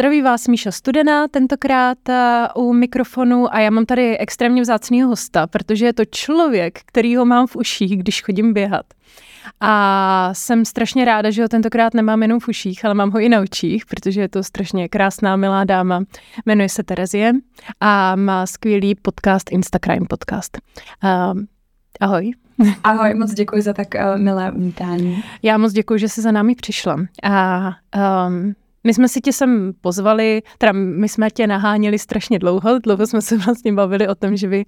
[0.00, 1.98] Zdraví vás Míša Studená, tentokrát
[2.56, 7.24] u mikrofonu a já mám tady extrémně vzácného hosta, protože je to člověk, který ho
[7.24, 8.86] mám v uších, když chodím běhat.
[9.60, 13.28] A jsem strašně ráda, že ho tentokrát nemám jenom v uších, ale mám ho i
[13.28, 16.02] na očích, protože je to strašně krásná, milá dáma.
[16.46, 17.32] Jmenuje se Terezie
[17.80, 20.58] a má skvělý podcast, Instagram podcast.
[21.04, 21.42] Uh,
[22.00, 22.32] ahoj.
[22.84, 25.22] Ahoj, moc děkuji za tak uh, milé vítání.
[25.42, 26.96] Já moc děkuji, že jsi za námi přišla.
[27.22, 27.70] A
[28.26, 33.06] um, my jsme si tě sem pozvali, teda my jsme tě naháněli strašně dlouho, dlouho
[33.06, 34.64] jsme se vlastně bavili o tom, že, by,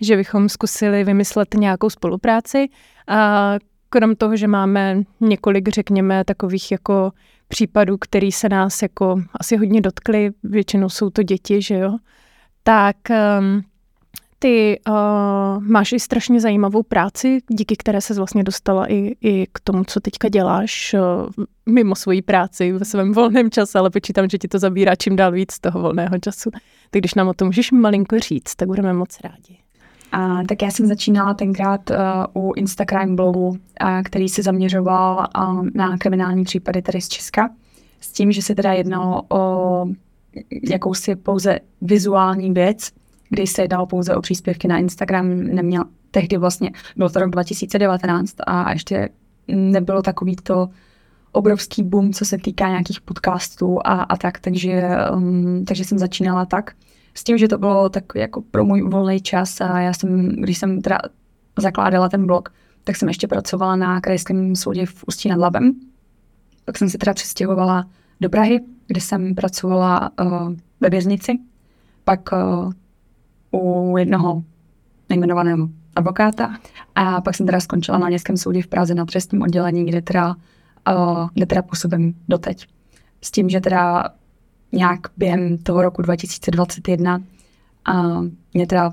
[0.00, 2.68] že bychom zkusili vymyslet nějakou spolupráci.
[3.08, 3.54] A
[3.88, 7.12] krom toho, že máme několik, řekněme, takových jako
[7.48, 11.96] případů, který se nás jako asi hodně dotkly, většinou jsou to děti, že jo,
[12.62, 12.96] tak
[13.38, 13.62] um,
[14.46, 14.94] ty uh,
[15.60, 20.00] máš i strašně zajímavou práci, díky které se vlastně dostala i, i k tomu, co
[20.00, 24.58] teďka děláš uh, mimo svoji práci ve svém volném čase, ale počítám, že ti to
[24.58, 26.50] zabírá čím dál víc toho volného času.
[26.90, 29.58] Tak když nám o tom můžeš malinko říct, tak budeme moc rádi.
[30.12, 31.96] A, tak já jsem začínala tenkrát uh,
[32.42, 33.56] u Instagram blogu, uh,
[34.04, 37.50] který se zaměřoval uh, na kriminální případy tady z Česka,
[38.00, 39.86] s tím, že se teda jednalo o
[40.70, 42.90] jakousi pouze vizuální věc,
[43.30, 48.34] kdy se jednalo pouze o příspěvky na Instagram, neměl tehdy vlastně, byl to rok 2019
[48.46, 49.08] a ještě
[49.48, 50.68] nebylo takový to
[51.32, 54.82] obrovský boom, co se týká nějakých podcastů a, a tak, takže,
[55.14, 56.72] um, takže jsem začínala tak.
[57.14, 60.58] S tím, že to bylo tak jako pro můj volný čas a já jsem, když
[60.58, 60.98] jsem teda
[61.58, 62.48] zakládala ten blog,
[62.84, 65.72] tak jsem ještě pracovala na krajském soudě v Ústí nad Labem.
[66.64, 67.86] Pak jsem se teda přestěhovala
[68.20, 71.38] do Prahy, kde jsem pracovala uh, ve věznici.
[72.04, 72.72] Pak uh,
[73.62, 74.42] u jednoho
[75.08, 76.56] nejmenovaného advokáta
[76.94, 80.34] a pak jsem teda skončila na městském soudě v Praze na trestním oddělení, kde teda,
[80.90, 82.66] uh, kde teda působím doteď.
[83.22, 84.08] S tím, že teda
[84.72, 87.18] nějak během toho roku 2021
[87.88, 88.24] uh,
[88.54, 88.92] mě teda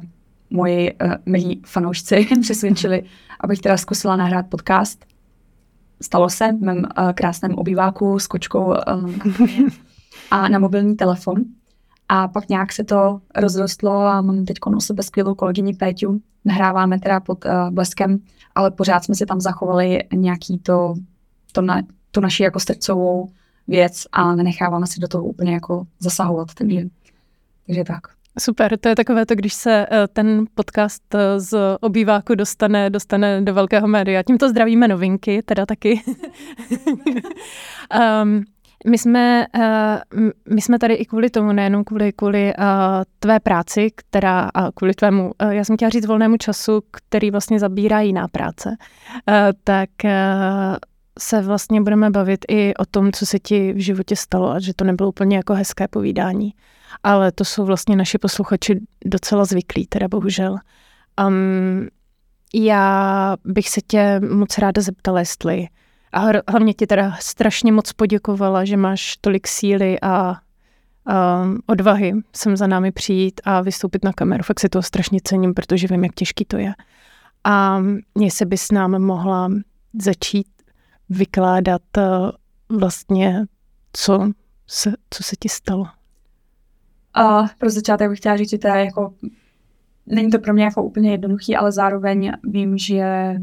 [0.50, 3.04] moji uh, milí fanoušci přesvědčili,
[3.40, 5.06] abych teda zkusila nahrát podcast.
[6.02, 8.76] Stalo se v mém uh, krásném obýváku s kočkou uh,
[10.32, 11.44] a na mobilní telefon.
[12.10, 16.22] A pak nějak se to rozrostlo a mám teď u sebe skvělou kolegyni Péťu.
[16.46, 18.20] Nahráváme teda pod uh, bleskem,
[18.56, 20.94] ale pořád jsme si tam zachovali nějaký to,
[21.52, 21.82] to na,
[22.12, 23.30] tu naši jako srdcovou
[23.68, 26.48] věc a nenecháváme si do toho úplně jako zasahovat.
[26.54, 26.82] Takže,
[27.66, 28.02] takže tak.
[28.40, 33.42] Super, to je takové to, když se uh, ten podcast uh, z obýváku dostane, dostane
[33.42, 34.24] do velkého média.
[34.24, 36.02] Tímto zdravíme novinky, teda taky.
[38.24, 38.44] um,
[38.88, 42.66] My jsme, uh, my jsme tady i kvůli tomu, nejenom kvůli, kvůli uh,
[43.20, 47.60] tvé práci, která, a kvůli tvému, uh, já jsem chtěla říct volnému času, který vlastně
[47.60, 50.10] zabírá jiná práce, uh, tak uh,
[51.20, 54.74] se vlastně budeme bavit i o tom, co se ti v životě stalo a že
[54.74, 56.54] to nebylo úplně jako hezké povídání.
[57.04, 60.58] Ale to jsou vlastně naši posluchači docela zvyklí, teda bohužel.
[61.28, 61.88] Um,
[62.54, 65.68] já bych se tě moc ráda zeptala, jestli
[66.14, 70.36] a hlavně ti teda strašně moc poděkovala, že máš tolik síly a,
[71.06, 74.44] a odvahy sem za námi přijít a vystoupit na kameru.
[74.44, 76.74] Fakt si toho strašně cením, protože vím, jak těžký to je.
[77.44, 77.82] A
[78.30, 79.50] se bys nám mohla
[80.02, 80.48] začít
[81.10, 83.46] vykládat uh, vlastně,
[83.94, 84.32] co
[84.68, 85.86] se, co se ti stalo.
[87.14, 89.14] A pro začátek bych chtěla říct, že teda jako
[90.06, 93.36] není to pro mě jako úplně jednoduchý, ale zároveň vím, že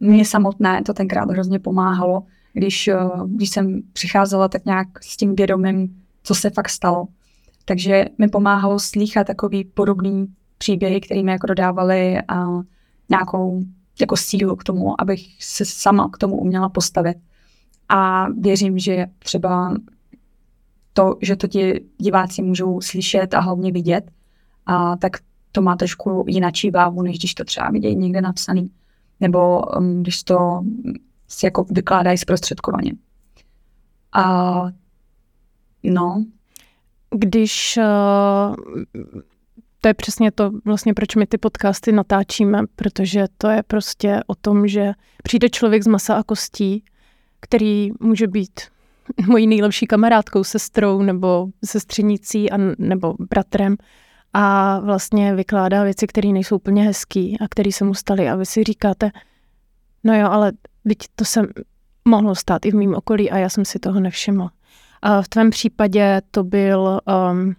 [0.00, 2.22] mě samotné to tenkrát hrozně pomáhalo,
[2.52, 2.96] když, eh,
[3.26, 7.08] když jsem přicházela tak nějak s tím vědomím, co se fakt stalo.
[7.64, 10.26] Takže mi pomáhalo slýchat takový podobný
[10.58, 12.46] příběhy, které mi jako dodávali a
[13.08, 13.62] nějakou
[14.00, 17.16] jako sílu k tomu, abych se sama k tomu uměla postavit.
[17.88, 19.76] A věřím, že třeba
[20.92, 24.10] to, že to ti diváci můžou slyšet a hlavně vidět,
[24.66, 25.12] a tak
[25.52, 28.70] to má trošku jinačí váhu, než když to třeba vidějí někde napsaný
[29.28, 30.62] nebo um, když to
[31.28, 32.92] si jako vykládají zprostředkovaně.
[34.12, 34.64] A
[35.82, 36.24] no.
[37.10, 38.54] Když uh,
[39.80, 44.34] to je přesně to, vlastně proč my ty podcasty natáčíme, protože to je prostě o
[44.34, 46.84] tom, že přijde člověk z masa a kostí,
[47.40, 48.60] který může být
[49.26, 53.76] mojí nejlepší kamarádkou, sestrou nebo sestřenicí a, nebo bratrem
[54.34, 58.46] a vlastně vykládá věci, které nejsou úplně hezký a které se mu staly a vy
[58.46, 59.10] si říkáte,
[60.04, 60.52] no jo, ale
[60.88, 61.40] teď to se
[62.04, 64.50] mohlo stát i v mém okolí a já jsem si toho nevšimla.
[65.02, 67.00] A v tvém případě to byl
[67.32, 67.56] um,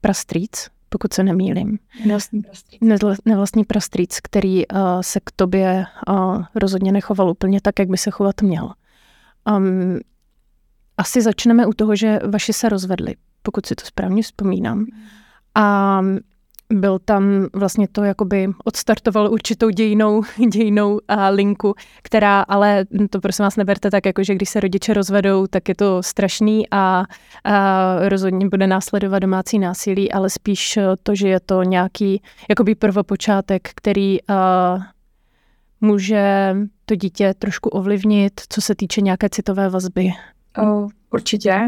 [0.00, 1.78] prastrýc, pokud se nemýlím.
[2.04, 2.80] Nevlastní prastrýc.
[3.24, 8.10] Nevlastní prastrýc, který uh, se k tobě uh, rozhodně nechoval úplně tak, jak by se
[8.10, 8.72] chovat měl.
[9.56, 10.00] Um,
[10.96, 13.14] asi začneme u toho, že vaši se rozvedli.
[13.42, 14.86] pokud si to správně vzpomínám.
[15.58, 16.00] A
[16.72, 20.22] byl tam vlastně to, jakoby odstartoval určitou dějinou,
[20.52, 21.00] dějinou
[21.30, 25.68] linku, která, ale to prosím vás neberte tak, jako že když se rodiče rozvedou, tak
[25.68, 27.04] je to strašný a,
[27.44, 33.70] a rozhodně bude následovat domácí násilí, ale spíš to, že je to nějaký jakoby prvopočátek,
[33.74, 34.78] který a,
[35.80, 40.10] může to dítě trošku ovlivnit, co se týče nějaké citové vazby.
[41.12, 41.60] Určitě.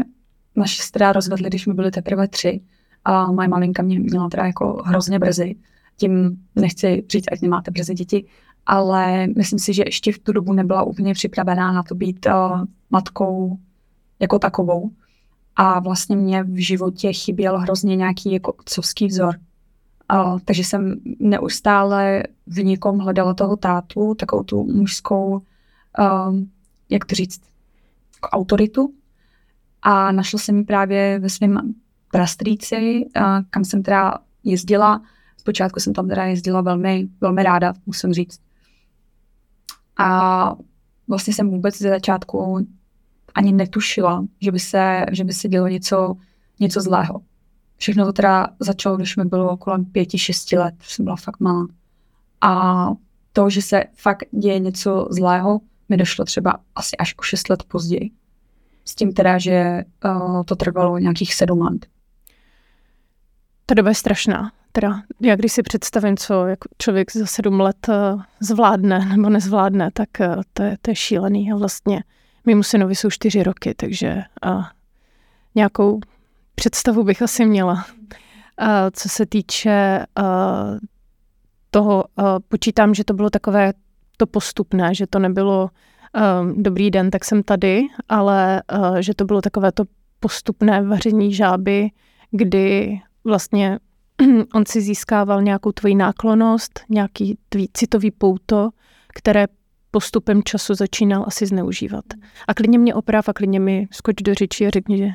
[0.55, 2.61] Naše sestra rozvedli, když mi byly teprve tři
[3.05, 5.55] a moje maminka mě měla teda jako hrozně brzy.
[5.97, 8.25] Tím nechci říct, ať nemáte brzy děti,
[8.65, 12.63] ale myslím si, že ještě v tu dobu nebyla úplně připravená na to být uh,
[12.89, 13.57] matkou
[14.19, 14.91] jako takovou.
[15.55, 19.35] A vlastně mě v životě chyběl hrozně nějaký jako otcovský vzor.
[20.13, 25.41] Uh, takže jsem neustále v někom hledala toho tátu, takovou tu mužskou,
[25.99, 26.35] uh,
[26.89, 27.41] jak to říct,
[28.15, 28.93] jako autoritu.
[29.81, 31.73] A našla jsem ji právě ve svém
[32.11, 33.05] prastrýci,
[33.49, 34.13] kam jsem teda
[34.43, 35.01] jezdila.
[35.37, 38.39] Zpočátku jsem tam teda jezdila velmi, velmi ráda, musím říct.
[39.97, 40.55] A
[41.07, 42.67] vlastně jsem vůbec ze začátku
[43.35, 46.15] ani netušila, že by se, že by se dělo něco,
[46.59, 47.21] něco zlého.
[47.77, 51.67] Všechno to teda začalo, když mi bylo kolem pěti, šesti let, jsem byla fakt malá.
[52.41, 52.87] A
[53.33, 55.59] to, že se fakt děje něco zlého,
[55.89, 58.11] mi došlo třeba asi až o šest let později.
[58.85, 61.85] S tím teda, že uh, to trvalo nějakých sedm let.
[63.65, 64.51] Ta doba je strašná.
[64.71, 69.89] Teda, já když si představím, co jako člověk za sedm let uh, zvládne nebo nezvládne,
[69.93, 71.51] tak uh, to, je, to je šílený.
[71.51, 72.03] A vlastně
[72.45, 74.63] mému synovi jsou čtyři roky, takže uh,
[75.55, 75.99] nějakou
[76.55, 77.73] představu bych asi měla.
[77.73, 80.25] Uh, co se týče uh,
[81.71, 83.73] toho, uh, počítám, že to bylo takové
[84.17, 85.69] to postupné, že to nebylo
[86.41, 88.63] um, dobrý den, tak jsem tady, ale
[88.99, 89.83] že to bylo takové to
[90.19, 91.89] postupné vaření žáby,
[92.31, 93.79] kdy vlastně
[94.53, 98.69] on si získával nějakou tvoji náklonost, nějaký tvý citový pouto,
[99.15, 99.47] které
[99.91, 102.05] postupem času začínal asi zneužívat.
[102.47, 105.07] A klidně mě oprav a klidně mi skoč do řeči a řekni, že...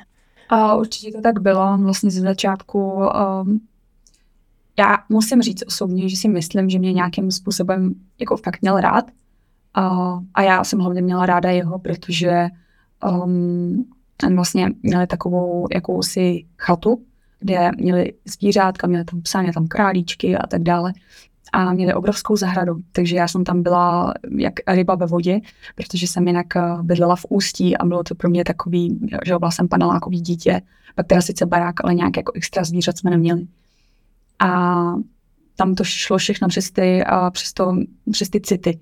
[0.48, 1.78] A určitě to tak bylo.
[1.78, 3.60] Vlastně ze začátku um,
[4.78, 9.04] já musím říct osobně, že si myslím, že mě nějakým způsobem jako fakt měl rád.
[9.74, 12.48] A, a já jsem hlavně měla ráda jeho, protože
[13.24, 13.84] um,
[14.34, 17.02] vlastně měli takovou jakousi chatu,
[17.46, 20.92] kde měli zvířátka, měli tam psa, měli tam králíčky a tak dále.
[21.52, 25.40] A měli obrovskou zahradu, takže já jsem tam byla jak ryba ve vodě,
[25.74, 29.50] protože jsem jinak eh, bydlela v Ústí a bylo to pro mě takový, že byla
[29.50, 30.62] jsem panelákový dítě,
[30.94, 33.46] pak teda sice barák, ale nějak jako extra zvířat jsme neměli.
[34.38, 34.74] A
[35.56, 37.76] tam to šlo všechno přes ty, a přes, to,
[38.10, 38.80] přes ty city.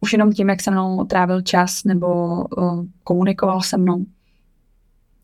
[0.00, 2.08] Už jenom tím, jak se mnou trávil čas nebo
[2.44, 4.04] uh, komunikoval se mnou,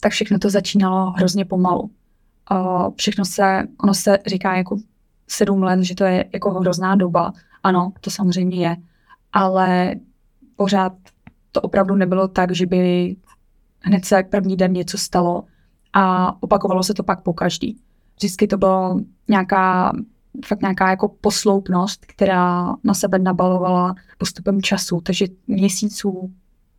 [0.01, 1.91] tak všechno to začínalo hrozně pomalu
[2.51, 4.77] uh, všechno se, ono se říká jako
[5.29, 7.33] sedm let, že to je jako hrozná doba.
[7.63, 8.77] Ano, to samozřejmě je,
[9.33, 9.95] ale
[10.57, 10.93] pořád
[11.53, 13.17] to opravdu nebylo tak, že by
[13.81, 15.45] hned se první den něco stalo
[15.93, 17.81] a opakovalo se to pak po každý.
[18.17, 19.93] Vždycky to bylo nějaká,
[20.47, 26.33] fakt nějaká jako posloupnost, která na sebe nabalovala postupem času, takže měsíců,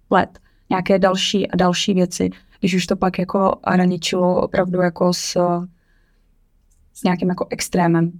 [0.09, 5.37] let, nějaké další a další věci když už to pak jako hraničilo opravdu jako s,
[6.93, 8.11] s nějakým jako extrémem.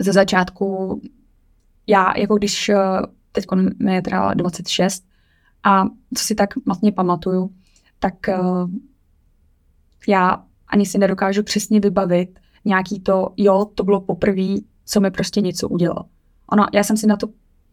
[0.00, 1.00] Ze začátku
[1.86, 2.70] já, jako když
[3.32, 3.44] teď
[3.78, 5.04] mi je teda 26
[5.62, 7.54] a co si tak matně pamatuju,
[7.98, 8.14] tak
[10.08, 14.54] já ani si nedokážu přesně vybavit nějaký to, jo, to bylo poprvé,
[14.84, 16.04] co mi prostě něco udělal.
[16.52, 17.28] Ono, já jsem si na to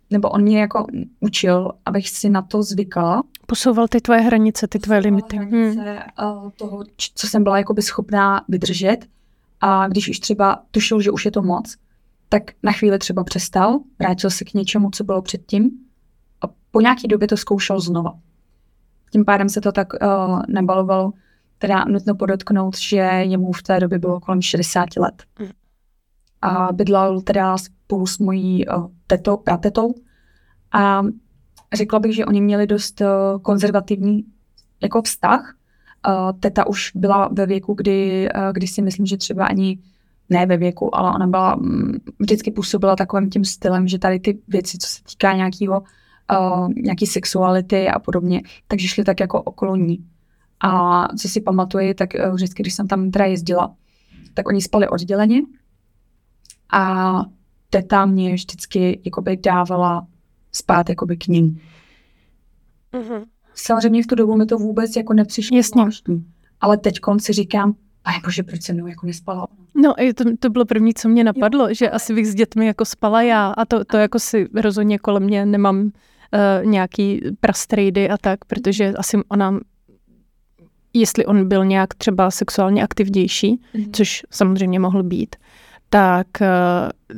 [0.09, 0.85] nebo on mě jako
[1.19, 3.23] učil, abych si na to zvykala.
[3.45, 5.37] Posouval ty tvoje hranice, ty tvoje limity.
[5.37, 6.51] Hranice hmm.
[6.55, 6.83] toho,
[7.15, 8.97] co jsem byla jakoby schopná vydržet.
[9.61, 11.75] A když už třeba tušil, že už je to moc,
[12.29, 15.71] tak na chvíli třeba přestal, vrátil se k něčemu, co bylo předtím
[16.41, 18.13] a po nějaké době to zkoušel znova.
[19.11, 21.11] Tím pádem se to tak uh, nebalovalo.
[21.57, 25.23] Teda nutno podotknout, že jemu v té době bylo kolem 60 let.
[25.35, 25.49] Hmm.
[26.41, 29.93] A bydlel teda spolu s mojí uh, tetou, pratetou.
[30.73, 31.01] A
[31.73, 34.25] řekla bych, že oni měli dost uh, konzervativní
[34.83, 35.55] jako vztah.
[36.07, 39.77] Uh, teta už byla ve věku, kdy, kdy si myslím, že třeba ani
[40.29, 44.39] ne ve věku, ale ona byla, um, vždycky působila takovým tím stylem, že tady ty
[44.47, 45.83] věci, co se týká nějakého,
[46.31, 50.05] uh, nějaký sexuality a podobně, takže šly tak jako okolo ní.
[50.59, 53.75] A co si pamatuju, tak vždycky, když jsem tam teda jezdila,
[54.33, 55.41] tak oni spali odděleně
[56.73, 57.25] a
[57.75, 60.07] teta mě vždycky jakoby dávala
[60.51, 61.61] spát jakoby k ním.
[62.93, 63.23] Mm-hmm.
[63.53, 65.83] Samozřejmě v tu dobu mi to vůbec jako nepřišlo Jasně.
[66.61, 70.65] ale teď si říkám, a bože, proč se mnou jako nespala No, to, to bylo
[70.65, 71.73] první, co mě napadlo, jo.
[71.73, 75.23] že asi bych s dětmi jako spala já a to, to jako si rozhodně kolem
[75.23, 79.59] mě nemám uh, nějaký prastrejdy a tak, protože asi ona
[80.93, 83.91] jestli on byl nějak třeba sexuálně aktivnější, mm.
[83.91, 85.35] což samozřejmě mohl být,
[85.89, 87.17] tak uh,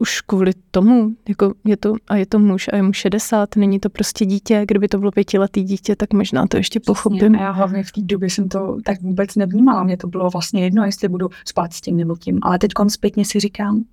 [0.00, 3.80] už kvůli tomu, jako je to, a je to muž a je mu 60, není
[3.80, 7.34] to prostě dítě, kdyby to bylo pětiletý dítě, tak možná to ještě pochopím.
[7.34, 10.64] A já hlavně v té době jsem to tak vůbec nevnímala, mě to bylo vlastně
[10.64, 13.84] jedno, jestli budu spát s tím nebo tím, ale teď zpětně si říkám,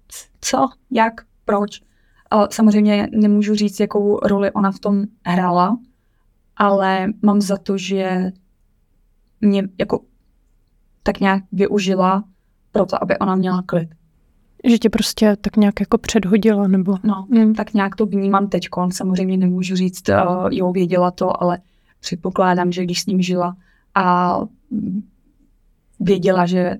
[0.41, 1.13] co, jak,
[1.45, 1.81] proč.
[2.31, 5.77] Ale samozřejmě nemůžu říct, jakou roli ona v tom hrála,
[6.57, 8.31] ale mám za to, že
[9.41, 10.03] mě jako
[11.03, 12.23] tak nějak využila
[12.71, 13.89] proto, aby ona měla klid.
[14.63, 16.95] Že tě prostě tak nějak jako předhodila, nebo?
[17.03, 17.53] No, mm.
[17.53, 18.67] tak nějak to vnímám teď.
[18.91, 21.59] Samozřejmě nemůžu říct, uh, jo, věděla to, ale
[21.99, 23.55] předpokládám, že když s ním žila
[23.95, 24.37] a
[25.99, 26.77] věděla, že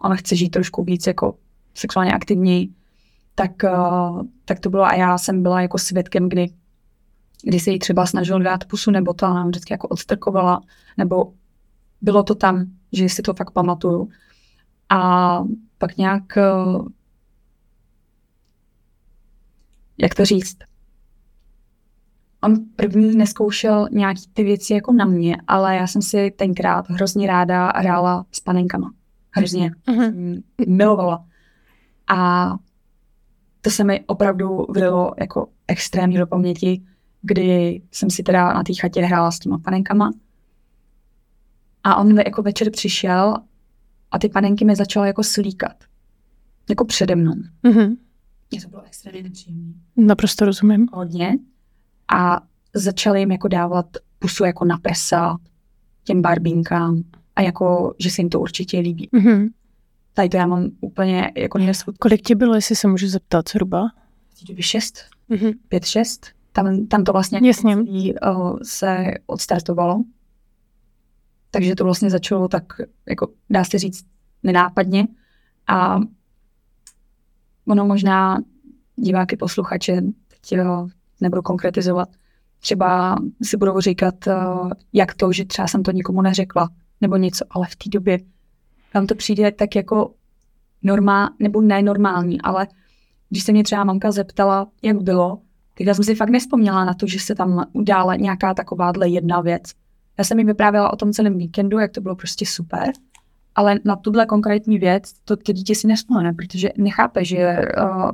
[0.00, 1.34] ona chce žít trošku víc jako
[1.74, 2.68] sexuálně aktivněji,
[3.34, 6.50] tak, uh, tak to bylo a já jsem byla jako svědkem, kdy,
[7.42, 10.60] kdy se jí třeba snažil dát pusu, nebo to nám vždycky jako odstrkovala,
[10.96, 11.32] nebo
[12.02, 14.08] bylo to tam, že si to fakt pamatuju.
[14.88, 15.40] A
[15.78, 16.86] pak nějak uh,
[19.98, 20.56] jak to říct,
[22.42, 27.26] on první neskoušel nějaký ty věci jako na mě, ale já jsem si tenkrát hrozně
[27.26, 28.92] ráda hrála s panenkama.
[29.30, 29.70] Hrozně.
[29.86, 30.42] Mm-hmm.
[30.66, 31.26] Milovala.
[32.08, 32.50] A
[33.60, 36.82] to se mi opravdu vydalo jako extrémně do paměti,
[37.22, 40.10] kdy jsem si teda na té chatě hrála s těma panenkama.
[41.84, 43.36] A on jako večer přišel
[44.10, 45.84] a ty panenky mi začaly jako slíkat.
[46.68, 47.34] Jako přede mnou.
[47.64, 47.96] Mm-hmm.
[48.54, 49.72] Mně to bylo extrémně nepříjemné.
[49.96, 50.88] Naprosto rozumím.
[50.92, 51.38] Hodně.
[52.14, 52.40] A
[52.74, 53.86] začali jim jako dávat
[54.18, 55.38] pusu jako na prsa
[56.04, 57.02] těm barbinkám
[57.36, 59.08] a jako, že se jim to určitě líbí.
[59.12, 59.48] Mm-hmm.
[60.14, 61.98] Tady to já mám úplně jako nesvůd.
[61.98, 63.88] Kolik ti bylo, jestli se můžu zeptat zhruba?
[64.34, 64.98] V té šest,
[65.30, 65.54] mm-hmm.
[65.68, 66.26] pět, šest.
[66.52, 67.76] Tam, tam to vlastně Jasně.
[67.76, 70.04] uh, se odstartovalo.
[71.50, 72.64] Takže to vlastně začalo tak,
[73.08, 74.06] jako dá se říct,
[74.42, 75.08] nenápadně.
[75.66, 76.00] A
[77.68, 78.38] ono možná
[78.96, 80.88] diváky, posluchače, teď jo,
[81.20, 82.08] nebudu konkretizovat,
[82.60, 86.68] třeba si budou říkat, uh, jak to, že třeba jsem to nikomu neřekla,
[87.00, 88.18] nebo něco, ale v té době
[88.94, 90.14] vám to přijde tak jako
[90.82, 92.66] normál, nebo nenormální, ale
[93.30, 95.38] když se mě třeba mamka zeptala, jak bylo,
[95.78, 99.40] tak já jsem si fakt nespomněla na to, že se tam udála nějaká takováhle jedna
[99.40, 99.62] věc.
[100.18, 102.92] Já jsem mi vyprávěla o tom celém víkendu, jak to bylo prostě super,
[103.54, 108.10] ale na tuhle konkrétní věc to, to dítě si nespomene, protože nechápe, že, uh,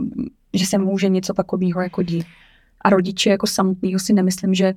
[0.54, 2.26] že se může něco takového jako dít.
[2.80, 4.74] A rodiče jako samotného si nemyslím, že,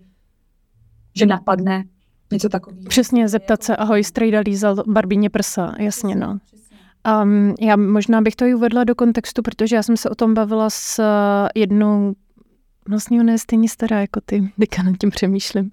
[1.16, 1.84] že napadne
[2.32, 2.84] něco takového.
[2.90, 6.40] Přesně, zeptat se, ahoj, strejda lízal barbině prsa, jasně, no.
[7.24, 10.34] Um, já možná bych to i uvedla do kontextu, protože já jsem se o tom
[10.34, 11.06] bavila s uh,
[11.56, 12.14] jednou,
[12.90, 15.72] vlastně ona je stejně stará jako ty, teďka nad tím přemýšlím,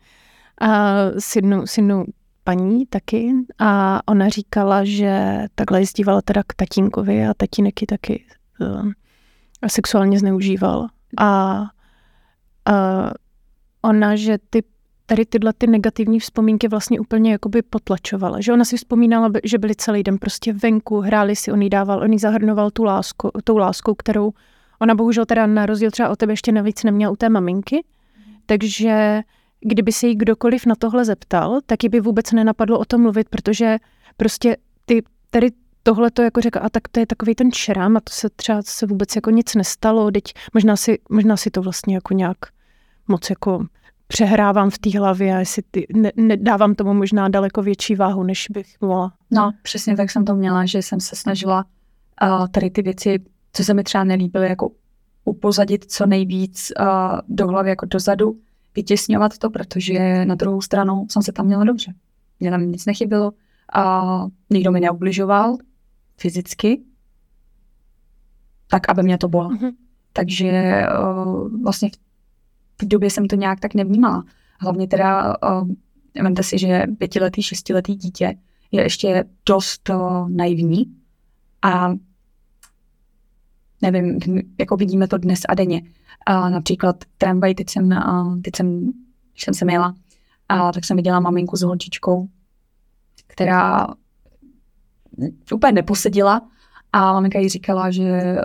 [0.61, 2.04] a s jednou, s jednou
[2.50, 8.25] paní taky a ona říkala, že takhle jezdívala teda k tatínkovi a tatínek ji taky
[8.61, 8.90] uh,
[9.69, 10.87] sexuálně zneužíval.
[11.19, 13.11] A uh,
[13.83, 14.62] ona, že ty
[15.07, 18.40] tady tyhle ty negativní vzpomínky vlastně úplně jakoby potlačovala.
[18.40, 22.02] Že ona si vzpomínala, že byli celý den prostě venku, hráli si, on jí dával,
[22.02, 24.33] on jí zahrnoval tu lásku, tou láskou, kterou
[24.78, 27.85] ona bohužel teda na rozdíl třeba o tebe ještě navíc neměla u té maminky.
[28.47, 29.23] Takže
[29.61, 33.76] kdyby se jí kdokoliv na tohle zeptal, tak by vůbec nenapadlo o tom mluvit, protože
[34.17, 35.50] prostě ty tady
[35.83, 38.62] tohle to jako řekla, a tak to je takový ten šrám a to se třeba
[38.62, 40.23] se vůbec jako nic nestalo, teď
[40.55, 42.37] možná si, možná si to vlastně jako nějak
[43.09, 43.67] moc jako
[44.07, 48.47] přehrávám v té hlavě a jestli ty, ne, nedávám tomu možná daleko větší váhu, než
[48.50, 49.12] bych mohla.
[49.31, 51.64] No, přesně tak jsem to měla, že jsem se snažila
[52.23, 53.19] uh, tady ty věci,
[53.52, 54.71] co se mi třeba nelíbily, jako
[55.25, 56.87] upozadit co nejvíc uh,
[57.29, 58.38] do hlavy jako dozadu,
[58.76, 61.94] vytěsňovat to, protože na druhou stranu jsem se tam měla dobře.
[62.40, 63.32] Mně tam nic nechybilo
[63.74, 64.04] a
[64.50, 65.56] nikdo mi neubližoval
[66.16, 66.82] fyzicky,
[68.70, 69.50] tak aby mě to bylo.
[69.50, 69.72] Mm-hmm.
[70.12, 71.90] Takže uh, vlastně
[72.82, 74.24] v době jsem to nějak tak nevnímala.
[74.60, 75.68] Hlavně teda, uh,
[76.22, 78.34] vemte si, že pětiletý, šestiletý dítě
[78.72, 80.84] je ještě dost uh, naivní
[81.62, 81.94] a
[83.82, 84.18] nevím,
[84.58, 85.82] jako vidíme to dnes a denně.
[86.26, 87.88] A například tramvaj, teď jsem,
[88.44, 88.92] teď jsem,
[89.32, 89.94] když jsem se měla,
[90.49, 92.28] a tak jsem viděla maminku s holčičkou,
[93.26, 93.87] která
[95.52, 96.49] úplně neposedila
[96.92, 98.37] a maminka jí říkala, že,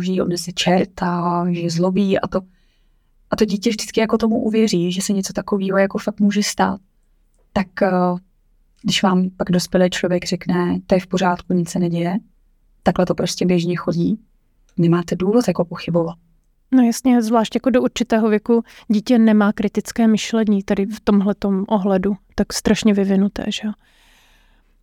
[0.00, 2.40] že jí odnese čert a že zlobí a to.
[3.30, 6.80] A to dítě vždycky jako tomu uvěří, že se něco takového jako fakt může stát.
[7.52, 7.66] Tak
[8.82, 12.18] když vám pak dospělý člověk řekne, to je v pořádku, nic se neděje,
[12.82, 14.20] takhle to prostě běžně chodí,
[14.76, 16.14] nemáte důvod jako pochybovat.
[16.74, 22.16] No jasně, zvlášť jako do určitého věku dítě nemá kritické myšlení tady v tomhletom ohledu,
[22.34, 23.72] tak strašně vyvinuté, že jo.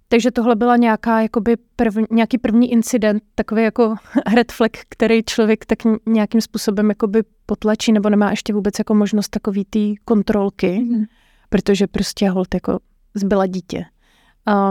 [0.08, 3.96] Takže tohle byla nějaká, jakoby prv, nějaký první incident, takový jako
[4.36, 9.30] red flag, který člověk tak nějakým způsobem jakoby potlačí, nebo nemá ještě vůbec jako možnost
[9.30, 11.04] takový té kontrolky, mm.
[11.50, 12.80] protože prostě hold jako
[13.16, 13.86] zbyla dítě.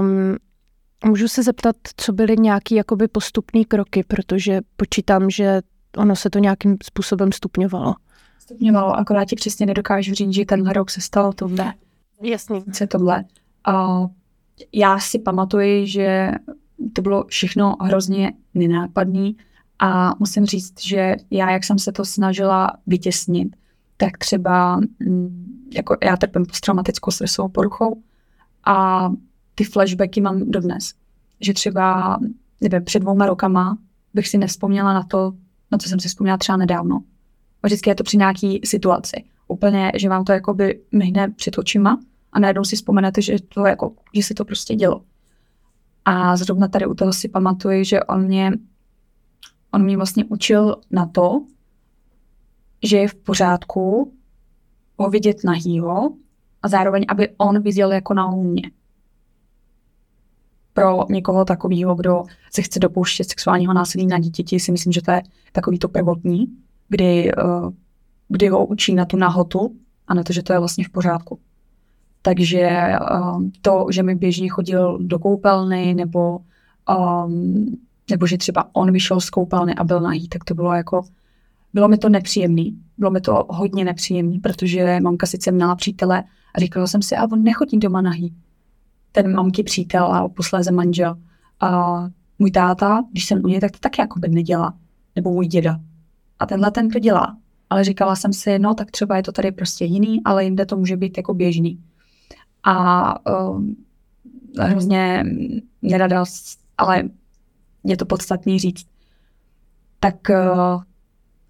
[0.00, 0.36] Um,
[1.04, 5.60] můžu se zeptat, co byly nějaký jakoby postupný kroky, protože počítám, že
[5.96, 7.94] ono se to nějakým způsobem stupňovalo.
[8.38, 11.74] Stupňovalo, akorát ti přesně nedokážu říct, že tenhle rok se stalo tohle.
[12.22, 12.62] Jasně.
[12.72, 13.24] Co tohle.
[13.64, 14.00] A
[14.72, 16.30] já si pamatuji, že
[16.92, 19.36] to bylo všechno hrozně nenápadný
[19.78, 23.56] a musím říct, že já, jak jsem se to snažila vytěsnit,
[23.96, 28.02] tak třeba mm, jako já trpím posttraumatickou stresovou poruchou
[28.64, 29.08] a
[29.60, 30.94] ty flashbacky mám dodnes.
[31.40, 32.18] Že třeba,
[32.60, 33.78] nevím, před dvouma rokama
[34.14, 35.32] bych si nevzpomněla na to,
[35.70, 37.02] na co jsem si vzpomněla třeba nedávno.
[37.62, 39.24] A vždycky je to při nějaký situaci.
[39.48, 41.98] Úplně, že vám to jakoby myhne před očima
[42.32, 45.04] a najednou si vzpomenete, že, to jako, že se to prostě dělo.
[46.04, 48.52] A zrovna tady u toho si pamatuju, že on mě,
[49.72, 51.44] on mě vlastně učil na to,
[52.82, 54.14] že je v pořádku
[54.96, 56.12] ho vidět nahýho
[56.62, 58.70] a zároveň, aby on viděl jako na mě.
[60.80, 62.22] Pro někoho takového, kdo
[62.52, 65.22] se chce dopouštět sexuálního násilí na dítěti, si myslím, že to je
[65.52, 66.46] takový to prvotní,
[66.88, 67.70] kdy, uh,
[68.28, 69.76] kdy ho učí na tu nahotu
[70.08, 71.38] a na to, že to je vlastně v pořádku.
[72.22, 72.92] Takže
[73.34, 76.38] um, to, že mi běžně chodil do koupelny, nebo,
[77.24, 77.76] um,
[78.10, 81.02] nebo že třeba on vyšel z koupelny a byl nahý, tak to bylo jako,
[81.74, 82.78] bylo mi to nepříjemný.
[82.98, 87.24] Bylo mi to hodně nepříjemný, protože mamka sice měla přítele a říkala jsem si, a
[87.32, 88.34] on nechodí doma nahý.
[89.12, 91.16] Ten mamky přítel a posléze manžel.
[91.60, 91.98] A
[92.38, 94.74] můj táta, když jsem u něj, tak to taky jako by nedělá.
[95.16, 95.80] Nebo můj děda.
[96.38, 97.36] A tenhle ten to dělá.
[97.70, 100.76] Ale říkala jsem si, no tak třeba je to tady prostě jiný, ale jinde to
[100.76, 101.78] může být jako běžný
[102.62, 103.62] a uh,
[104.58, 105.24] hrozně
[105.82, 106.24] nerada,
[106.78, 107.02] ale
[107.84, 108.86] je to podstatný říct.
[110.00, 110.82] Tak uh,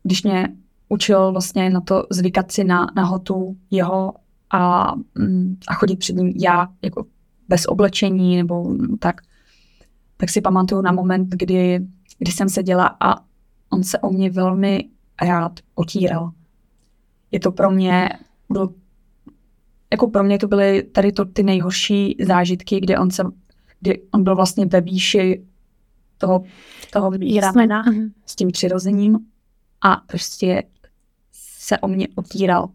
[0.02, 0.48] když mě
[0.88, 4.14] učil vlastně na to zvykat si na, na hotu jeho
[4.50, 7.04] a, um, a chodit před ním já jako
[7.50, 9.20] bez oblečení nebo tak,
[10.16, 11.80] tak si pamatuju na moment, kdy,
[12.18, 13.24] kdy jsem seděla a
[13.70, 14.88] on se o mě velmi
[15.22, 16.30] rád otíral.
[17.30, 18.08] Je to pro mě,
[18.50, 18.74] byl
[19.92, 23.22] jako pro mě to byly tady to ty nejhorší zážitky, kde on se,
[23.80, 25.44] kdy on byl vlastně ve výši
[26.18, 26.42] toho,
[26.92, 27.10] toho
[27.40, 27.84] ramena
[28.26, 29.18] s tím přirozením
[29.80, 30.62] a prostě
[31.32, 32.68] se o mě otíral.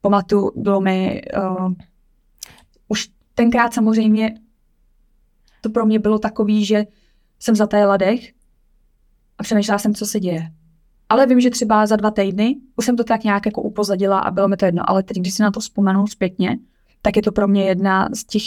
[0.00, 1.72] Pamatuju, bylo mi uh,
[3.36, 4.34] tenkrát samozřejmě
[5.60, 6.84] to pro mě bylo takový, že
[7.38, 8.32] jsem zatajela dech
[9.38, 10.52] a přemýšlela jsem, co se děje.
[11.08, 14.30] Ale vím, že třeba za dva týdny už jsem to tak nějak jako upozadila a
[14.30, 14.90] bylo mi to jedno.
[14.90, 16.58] Ale teď, když si na to vzpomenu zpětně,
[17.02, 18.42] tak je to pro mě jedna z těch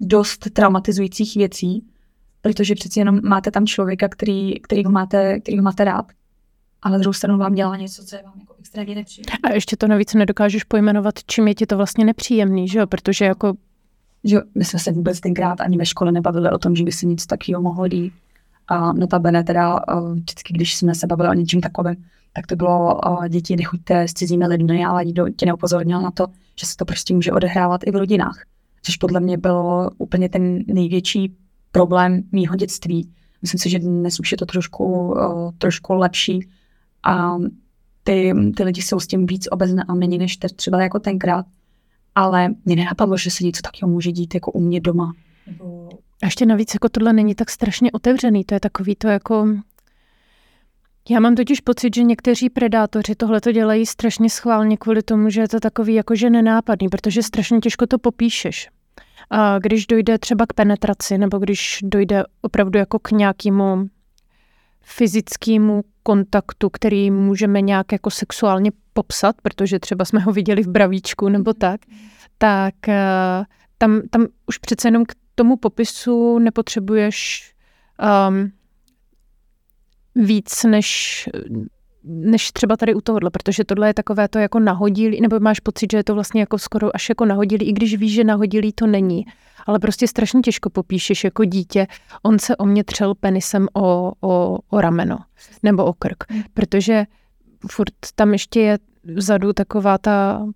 [0.00, 1.86] dost traumatizujících věcí,
[2.40, 6.12] protože přeci jenom máte tam člověka, který, který, ho, máte, který ho máte rád,
[6.82, 9.32] ale druhou stranu vám dělá něco, co je vám jako extrémně nepříjemné.
[9.42, 12.86] A ještě to navíc nedokážeš pojmenovat, čím je ti to vlastně nepříjemný, že jo?
[12.86, 13.52] Protože jako...
[14.24, 17.06] Že my jsme se vůbec tenkrát ani ve škole nebavili o tom, že by se
[17.06, 18.12] nic takového mohlo dít.
[18.68, 19.80] A notabene teda
[20.12, 21.96] vždycky, když jsme se bavili o něčem takovém,
[22.32, 26.26] tak to bylo, děti nechoďte s cizími lidmi, ale nikdo tě neupozornil na to,
[26.60, 28.42] že se to prostě může odehrávat i v rodinách.
[28.82, 31.36] Což podle mě bylo úplně ten největší
[31.72, 33.10] problém mýho dětství.
[33.42, 35.16] Myslím si, že dnes už je to trošku,
[35.58, 36.48] trošku lepší
[37.04, 37.36] a
[38.04, 41.46] ty, ty lidi jsou s tím víc obeznámeni než třeba jako tenkrát.
[42.14, 45.12] Ale mě nenapadlo, že se něco takového může dít jako u mě doma.
[45.46, 45.88] Nebo
[46.22, 49.48] a ještě navíc jako tohle není tak strašně otevřený, to je takový to jako...
[51.10, 55.40] Já mám totiž pocit, že někteří predátoři tohle to dělají strašně schválně kvůli tomu, že
[55.40, 58.68] je to takový jakože nenápadný, protože strašně těžko to popíšeš.
[59.30, 63.86] A když dojde třeba k penetraci, nebo když dojde opravdu jako k nějakému
[64.80, 71.28] fyzickému kontaktu, který můžeme nějak jako sexuálně popsat, protože třeba jsme ho viděli v bravíčku
[71.28, 71.80] nebo tak,
[72.38, 73.44] tak eh,
[73.78, 77.48] tam, tam už přece jenom k tomu popisu nepotřebuješ
[78.28, 78.52] um,
[80.14, 81.28] víc než,
[82.04, 85.92] než třeba tady u tohohle, protože tohle je takové to jako nahodilý, nebo máš pocit,
[85.92, 88.86] že je to vlastně jako skoro až jako nahodilý, i když víš, že nahodilý to
[88.86, 89.24] není.
[89.66, 91.86] Ale prostě strašně těžko popíšeš jako dítě,
[92.22, 95.18] on se o mě třel penisem o, o, o rameno
[95.62, 97.04] nebo o krk, protože
[97.70, 100.46] furt tam ještě je vzadu taková ta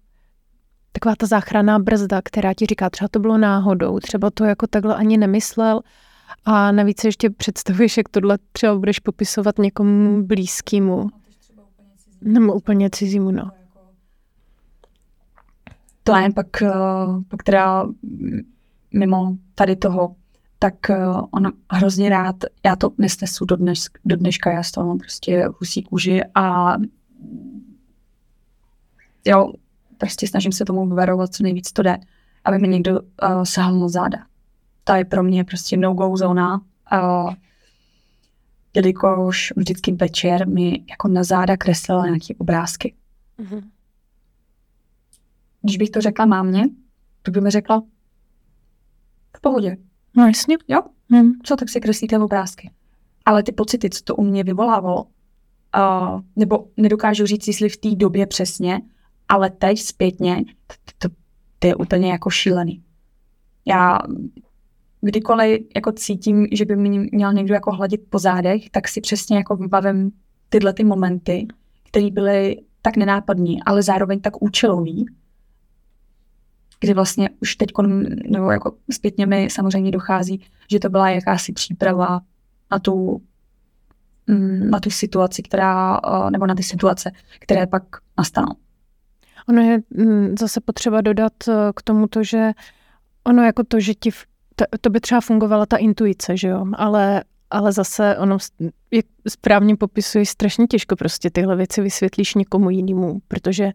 [0.93, 4.95] taková ta záchranná brzda, která ti říká, třeba to bylo náhodou, třeba to jako takhle
[4.95, 5.81] ani nemyslel.
[6.45, 11.09] A navíc ještě představuješ, jak tohle třeba budeš popisovat někomu blízkému.
[12.21, 13.51] Nebo úplně cizímu, no.
[16.03, 16.71] To je pak, eh,
[17.29, 17.87] pak teda
[18.95, 20.17] mimo tady toho,
[20.59, 24.87] tak uh, on hrozně rád, já to nesnesu do, dnes, do dneška, já z toho
[24.87, 26.75] mám prostě husí kůži a
[29.25, 29.53] jo,
[29.99, 31.99] prostě snažím se tomu vyvarovat, co nejvíc to jde,
[32.45, 34.19] aby mi někdo uh, sahal na záda.
[34.85, 36.61] To je pro mě prostě no-go zóna,
[36.93, 37.35] uh,
[38.77, 42.95] jelikož vždycky večer mi jako na záda kreslila nějaké obrázky.
[43.39, 43.63] Mm-hmm.
[45.63, 46.69] Když bych to řekla mámě,
[47.23, 47.83] to by mi řekla,
[49.37, 49.77] v pohodě.
[50.17, 50.57] No jasně.
[50.69, 50.81] Jo?
[51.11, 51.33] Hmm.
[51.43, 52.71] Co, tak si kreslíte obrázky.
[53.25, 57.95] Ale ty pocity, co to u mě vyvolávalo, uh, nebo nedokážu říct, jestli v té
[57.95, 58.81] době přesně,
[59.29, 61.15] ale teď zpětně, to, to,
[61.59, 62.83] to je úplně jako šílený.
[63.67, 63.99] Já
[65.07, 69.37] kdykoliv jako cítím, že by mě měl někdo jako hladit po zádech, tak si přesně
[69.37, 70.13] jako vybavím
[70.49, 71.47] tyhle ty momenty,
[71.89, 75.07] které byly tak nenápadní, ale zároveň tak účelový,
[76.81, 77.71] kdy vlastně už teď,
[78.31, 82.21] nebo jako zpětně mi samozřejmě dochází, že to byla jakási příprava
[82.71, 83.23] na tu,
[84.27, 87.83] mm, na tu situaci, která, eh, nebo na ty situace, které pak
[88.19, 88.53] nastanou.
[89.49, 92.53] Ono je mm, zase potřeba dodat eh, k tomu to, že
[93.25, 94.11] ono jako to, že ti,
[94.81, 98.39] to by třeba fungovala ta intuice, že jo, ale ale zase ono,
[98.91, 103.73] jak správně popisuje, strašně těžko prostě tyhle věci vysvětlíš někomu jinému, protože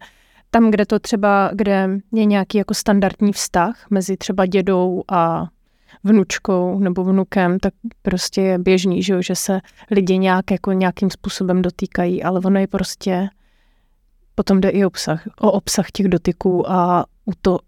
[0.50, 5.46] tam, kde to třeba, kde je nějaký jako standardní vztah mezi třeba dědou a
[6.04, 11.62] vnučkou nebo vnukem, tak prostě je běžný, že, že se lidi nějak jako nějakým způsobem
[11.62, 13.28] dotýkají, ale ono je prostě,
[14.34, 17.58] potom jde i obsah, o obsah těch dotyků a o, to,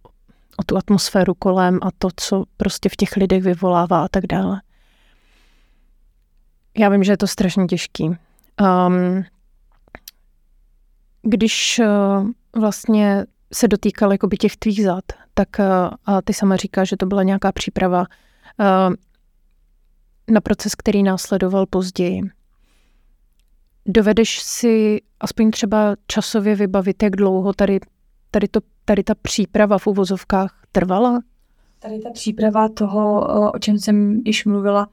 [0.57, 4.63] o tu atmosféru kolem a to, co prostě v těch lidech vyvolává a tak dále.
[6.79, 8.05] Já vím, že je to strašně těžký.
[8.09, 9.25] Um,
[11.23, 15.65] když uh, vlastně se dotýkal jakoby těch tvých zad, tak uh,
[16.07, 18.95] a ty sama říká, že to byla nějaká příprava uh,
[20.31, 22.21] na proces, který následoval později.
[23.87, 27.81] Dovedeš si aspoň třeba časově vybavit, jak dlouho tady,
[28.35, 31.21] tady, to, tady ta příprava v uvozovkách trvala?
[31.79, 34.89] Tady ta příprava toho, o čem jsem již mluvila,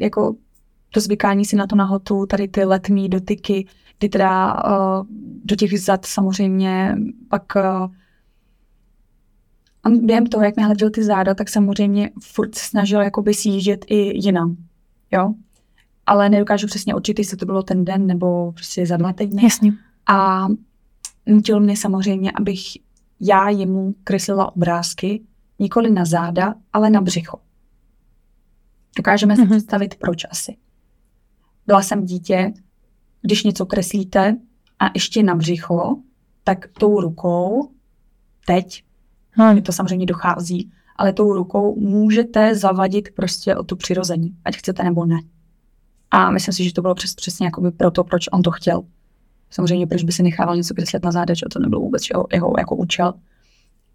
[0.00, 0.36] jako
[0.90, 3.66] to zvykání si na to nahotu, tady ty letní dotyky,
[3.98, 4.56] kdy teda
[5.44, 6.96] do těch zad samozřejmě
[7.28, 7.42] pak
[9.86, 14.26] on během toho, jak mi hleděl ty záda, tak samozřejmě furt snažil jakoby sjíždět i
[14.26, 14.56] jinam,
[15.10, 15.34] jo.
[16.06, 19.44] Ale nedokážu přesně určit, jestli to bylo ten den nebo prostě za dva týdny.
[19.44, 19.72] Jasně.
[20.06, 20.46] A
[21.26, 22.60] nutil mě samozřejmě, abych
[23.20, 25.22] já jemu kreslila obrázky,
[25.58, 27.38] nikoli na záda, ale na břicho.
[28.96, 29.36] Dokážeme mm-hmm.
[29.36, 29.50] si mhm.
[29.50, 30.56] představit, proč asi.
[31.66, 32.52] Byla jsem dítě,
[33.22, 34.36] když něco kreslíte
[34.78, 35.96] a ještě na břicho,
[36.44, 37.70] tak tou rukou,
[38.46, 38.84] teď,
[39.30, 39.54] hmm.
[39.54, 44.82] mi to samozřejmě dochází, ale tou rukou můžete zavadit prostě o tu přirození, ať chcete
[44.82, 45.20] nebo ne.
[46.10, 48.82] A myslím si, že to bylo přes, přesně jakoby proto, proč on to chtěl.
[49.56, 52.54] Samozřejmě, proč by si nechával něco kreslit na záda, že to nebylo vůbec jeho, jeho
[52.58, 53.14] jako účel.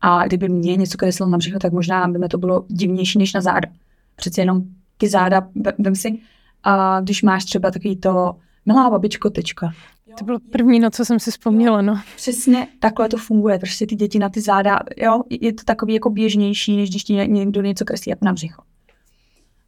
[0.02, 3.34] A kdyby mě něco kreslil na břicho, tak možná by mi to bylo divnější než
[3.34, 3.70] na záda.
[4.16, 4.62] Přece jenom
[4.98, 5.48] ty záda,
[5.80, 6.20] vem si,
[6.64, 9.72] a když máš třeba takový to milá babičko, tečka.
[10.20, 12.00] To bylo první, na co jsem si vzpomněla, no.
[12.16, 16.10] Přesně takhle to funguje, prostě ty děti na ty záda, jo, je to takový jako
[16.10, 18.62] běžnější, než když ti někdo něco kreslí jako na břicho.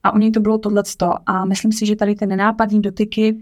[0.04, 1.14] A u něj to bylo tohleto.
[1.26, 3.38] A myslím si, že tady ty nenápadní dotyky,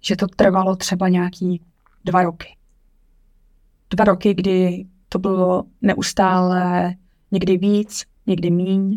[0.00, 1.62] že to trvalo třeba nějaký
[2.04, 2.56] dva roky.
[3.90, 6.94] Dva roky, kdy to bylo neustále
[7.30, 8.96] někdy víc, někdy míň,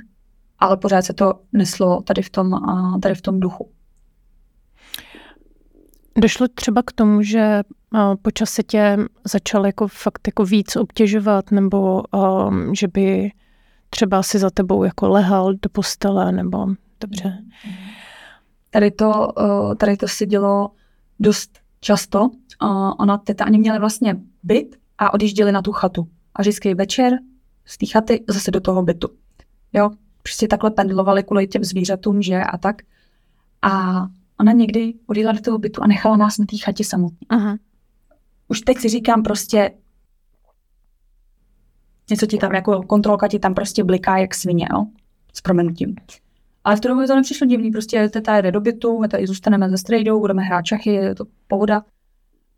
[0.59, 2.51] ale pořád se to neslo tady v tom,
[3.01, 3.71] tady v tom duchu.
[6.17, 7.61] Došlo třeba k tomu, že
[8.21, 13.31] počas se tě začal jako fakt jako víc obtěžovat, nebo um, že by
[13.89, 16.67] třeba si za tebou jako lehal do postele, nebo
[16.99, 17.37] dobře.
[18.69, 19.27] Tady to,
[19.77, 20.69] tady to se dělo
[21.19, 22.29] dost často.
[22.99, 26.07] Ona teta ani měla vlastně byt a odjížděli na tu chatu.
[26.35, 27.13] A vždycky večer
[27.65, 29.09] z té chaty zase do toho bytu.
[29.73, 29.89] Jo,
[30.23, 32.81] prostě takhle pendlovali kvůli těm zvířatům, že a tak.
[33.61, 34.01] A
[34.39, 37.27] ona někdy odjela do toho bytu a nechala nás na té chatě samotný.
[37.29, 37.57] Aha.
[38.47, 39.71] Už teď si říkám prostě,
[42.09, 44.85] něco ti tam, jako kontrolka ti tam prostě bliká jak svině, jo?
[45.33, 45.95] s proměnutím.
[46.69, 49.69] Ale v tu dobu to nepřišlo divný, prostě teta jede do bytu, my tady zůstaneme
[49.69, 51.83] ze strejdou, budeme hrát čachy, je to pohoda.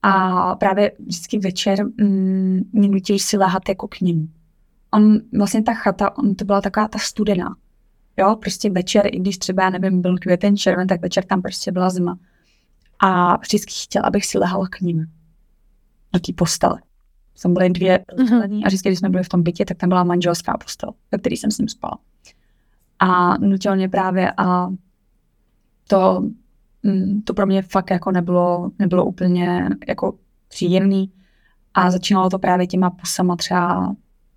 [0.02, 4.34] A právě vždycky večer mm, mě nutí si láhat jako k ním.
[4.94, 7.56] on, vlastně ta chata, on to byla taková ta studená.
[8.18, 11.72] Jo, prostě večer, i když třeba, já nevím, byl květen, červen, tak večer tam prostě
[11.72, 12.18] byla zima.
[13.00, 15.06] A vždycky chtěla, abych si lehala k ním.
[16.14, 16.82] Na té postele.
[17.44, 18.62] Tam byly dvě mm-hmm.
[18.64, 21.38] a vždycky, když jsme byli v tom bytě, tak tam byla manželská postel, ve který
[21.38, 21.98] jsem s ním spala.
[23.02, 24.68] A nutil mě právě a
[25.88, 26.24] to,
[26.84, 31.14] mm, to pro mě fakt jako nebylo, nebylo úplně jako příjemný.
[31.74, 33.96] A začínalo to právě těma pusama třeba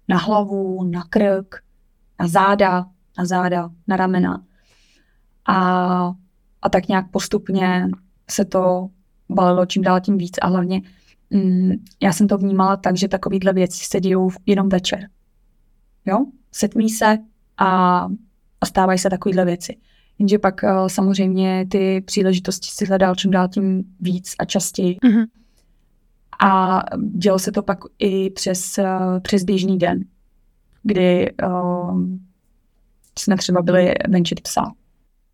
[0.09, 1.55] na hlavu, na krk,
[2.21, 2.87] na záda,
[3.19, 4.45] na záda, na ramena.
[5.47, 5.57] A,
[6.63, 7.89] a tak nějak postupně
[8.31, 8.89] se to
[9.29, 10.83] balilo čím dál tím víc a hlavně
[11.31, 11.73] mm,
[12.03, 15.09] já jsem to vnímala tak, že takovýhle věci se dějou jenom večer.
[16.07, 16.27] Jo?
[16.53, 17.19] Setmí se
[17.59, 18.09] a,
[18.65, 19.77] a stávají se takovýhle věci.
[20.19, 24.97] Jenže pak uh, samozřejmě ty příležitosti si hledal čím dál tím víc a častěji.
[25.05, 25.27] Mm-hmm.
[26.45, 26.81] A
[27.15, 30.01] dělo se to pak i přes, uh, přes běžný den,
[30.83, 32.01] kdy uh,
[33.19, 34.73] jsme třeba byli venčit psa.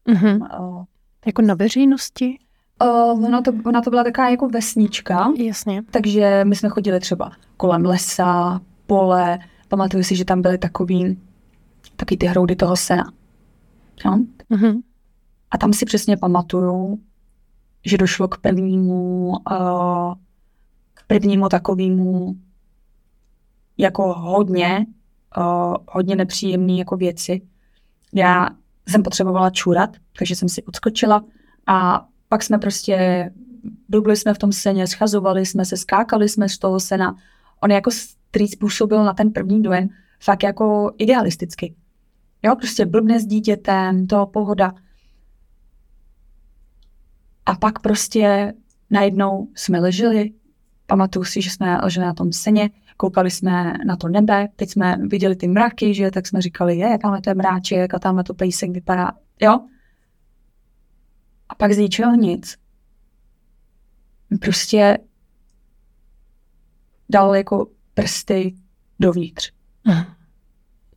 [0.09, 0.61] Mm-hmm.
[0.61, 0.85] Uh,
[1.27, 2.39] jako na veřejnosti?
[2.83, 5.33] Uh, ona, to, ona to byla taková jako vesnička.
[5.37, 5.83] Jasně.
[5.91, 9.39] Takže my jsme chodili třeba kolem lesa, pole.
[9.69, 11.19] Pamatuju si, že tam byly takový,
[11.97, 13.13] taky ty hroudy toho sena.
[14.05, 14.17] Jo?
[14.51, 14.81] Mm-hmm.
[15.51, 17.01] A tam si přesně pamatuju,
[17.87, 20.15] že došlo k prvnímu, uh,
[20.95, 22.37] k prvnímu takovému
[23.79, 24.87] jako hodně,
[25.39, 27.41] uh, hodně nepříjemný jako věci.
[28.13, 28.49] Já
[28.89, 31.25] jsem potřebovala čurat, takže jsem si odskočila
[31.67, 33.31] a pak jsme prostě,
[33.89, 37.17] byli jsme v tom seně, schazovali jsme se, skákali jsme z toho sena.
[37.61, 39.89] On jako strýc působil na ten první dojem
[40.21, 41.75] fakt jako idealisticky.
[42.43, 44.73] Jo, prostě blbne s dítětem, to pohoda.
[47.47, 48.53] A pak prostě
[48.91, 50.33] najednou jsme leželi,
[50.87, 54.97] pamatuju si, že jsme leželi na tom seně, koukali jsme na to nebe, teď jsme
[55.09, 58.35] viděli ty mraky, že tak jsme říkali, je, tamhle to je mráček a tamhle to
[58.35, 59.61] pejsek vypadá, jo.
[61.49, 62.57] A pak z ničeho nic.
[64.41, 64.99] Prostě
[67.09, 68.55] dal jako prsty
[68.99, 69.53] dovnitř.
[69.89, 70.20] Uh.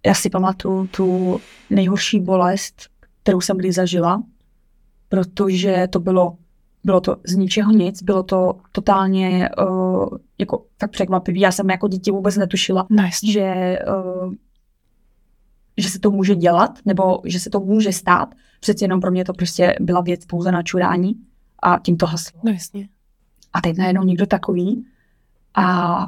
[0.05, 1.39] Já si pamatuju tu
[1.69, 2.75] nejhorší bolest,
[3.23, 4.23] kterou jsem kdy zažila,
[5.09, 6.37] protože to bylo,
[6.83, 11.39] bylo to z ničeho nic, bylo to totálně uh, jako tak překvapivý.
[11.39, 13.31] Já jsem jako dítě vůbec netušila, nice.
[13.31, 14.33] že uh,
[15.77, 18.35] že se to může dělat, nebo že se to může stát.
[18.59, 21.15] Přeci jenom pro mě to prostě byla věc pouze na čurání
[21.63, 22.39] a tím to haslo.
[22.43, 22.89] No jasně.
[23.53, 24.85] A teď najednou někdo takový
[25.55, 26.07] a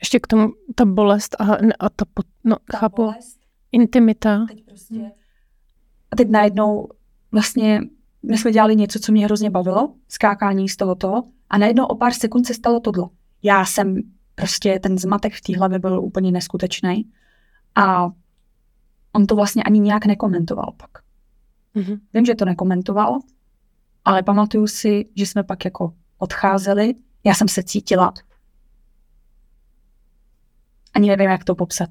[0.00, 1.44] ještě k tomu ta bolest a,
[1.78, 2.04] a ta,
[2.44, 3.38] no, ta chápu, bolest,
[3.72, 4.46] intimita.
[4.48, 5.10] Teď prostě,
[6.10, 6.88] a teď najednou
[7.32, 7.80] vlastně
[8.22, 12.12] my jsme dělali něco, co mě hrozně bavilo, skákání z tohoto a najednou o pár
[12.12, 13.08] sekund se stalo tohle.
[13.42, 14.02] Já jsem
[14.34, 17.10] prostě, ten zmatek v té hlavě byl úplně neskutečný
[17.74, 18.10] a
[19.12, 20.90] on to vlastně ani nějak nekomentoval pak.
[21.76, 22.00] Mm-hmm.
[22.14, 23.18] Vím, že to nekomentoval,
[24.04, 28.12] ale pamatuju si, že jsme pak jako odcházeli, já jsem se cítila,
[30.94, 31.90] ani nevím, jak to popsat,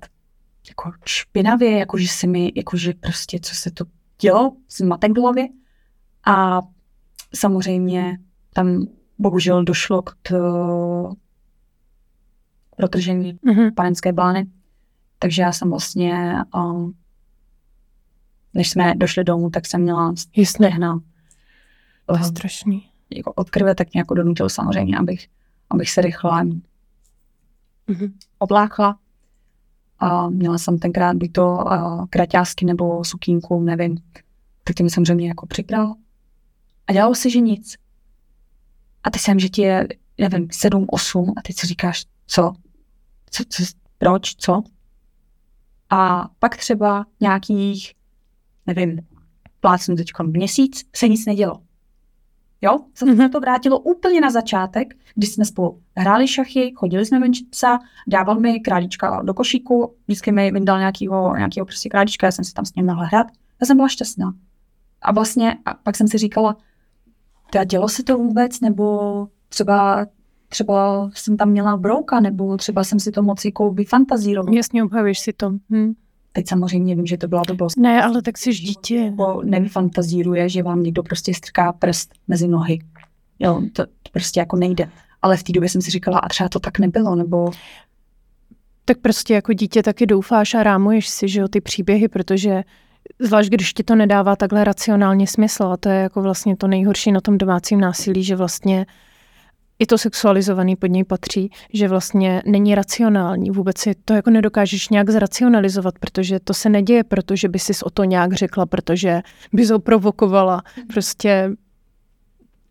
[0.67, 3.85] jako špinavě, jako že si mi, jako že prostě, co se to
[4.21, 5.47] dělo, zmatek v hlavě.
[6.25, 6.61] A
[7.35, 8.17] samozřejmě
[8.53, 8.87] tam
[9.19, 10.11] bohužel došlo k
[12.77, 13.73] protržení mm-hmm.
[13.73, 14.47] panenské blány.
[15.19, 16.97] Takže já jsem vlastně um,
[18.53, 20.13] než jsme došli domů, tak jsem měla
[20.45, 20.99] stehna.
[22.05, 22.89] To je strašný.
[23.15, 25.27] Jako od krve tak nějak donutil samozřejmě, abych,
[25.69, 26.45] abych se rychle
[27.87, 28.11] mm-hmm.
[28.39, 28.99] oblákla.
[29.99, 33.97] A měla jsem tenkrát buď to uh, kraťásky nebo sukínku, nevím.
[34.63, 35.93] Tak tím samozřejmě jako přibral.
[36.87, 37.75] A dělalo si, že nic.
[39.03, 42.53] A teď jsem, že ti je, nevím, sedm, osm a teď si říkáš, co?
[43.29, 43.63] co, co
[43.97, 44.61] proč, co?
[45.89, 47.97] A pak třeba nějakých
[48.67, 49.07] nevím,
[49.59, 51.61] plácnu teď měsíc, se nic nedělo.
[52.61, 53.29] Jo, se mm-hmm.
[53.29, 58.39] to vrátilo úplně na začátek, když jsme spolu hráli šachy, chodili jsme venčit psa, dával
[58.39, 62.65] mi králíčka do košíku, vždycky mi vyndal nějakýho, nějakýho prostě králíčka, já jsem si tam
[62.65, 63.27] s ním mohla hrát.
[63.61, 64.33] Já jsem byla šťastná.
[65.01, 66.57] A vlastně, a pak jsem si říkala,
[67.51, 70.05] teda dělo se to vůbec, nebo třeba
[70.49, 74.55] třeba jsem tam měla brouka, nebo třeba jsem si to moc jako vyfantazírovala.
[74.55, 75.49] Jasně, obhavíš si to.
[75.49, 75.93] Hm.
[76.37, 77.77] Teď samozřejmě vím, že to byla blbost.
[77.77, 79.03] Ne, ale tak si dítě.
[79.03, 82.79] Nebo nevyfantazíruje, že vám někdo prostě strká prst mezi nohy.
[83.39, 84.89] Jo, to, to prostě jako nejde.
[85.21, 87.51] Ale v té době jsem si říkala, a třeba to tak nebylo, nebo...
[88.85, 92.63] Tak prostě jako dítě taky doufáš a rámuješ si, že jo, ty příběhy, protože
[93.19, 97.11] zvlášť když ti to nedává takhle racionálně smysl a to je jako vlastně to nejhorší
[97.11, 98.85] na tom domácím násilí, že vlastně
[99.79, 103.51] i to sexualizovaný pod něj patří, že vlastně není racionální.
[103.51, 107.89] Vůbec si to jako nedokážeš nějak zracionalizovat, protože to se neděje, protože by si o
[107.89, 109.21] to nějak řekla, protože
[109.53, 110.61] bys ho provokovala.
[110.87, 111.51] Prostě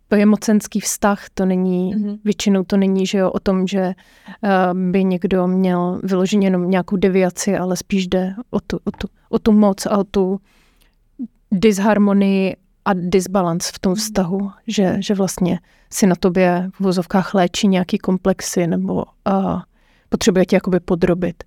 [0.09, 2.19] to je mocenský vztah, to není, mm-hmm.
[2.25, 3.95] většinou to není, že jo, o tom, že
[4.42, 9.09] uh, by někdo měl vyloženě jenom nějakou deviaci, ale spíš jde o tu, o tu,
[9.29, 10.40] o tu moc a o tu
[11.53, 13.97] disharmonii a disbalans v tom mhm.
[13.97, 15.59] vztahu, že, že vlastně
[15.97, 19.61] si na tobě v vozovkách léčí nějaký komplexy nebo uh,
[20.09, 21.45] potřebuje tě jakoby podrobit.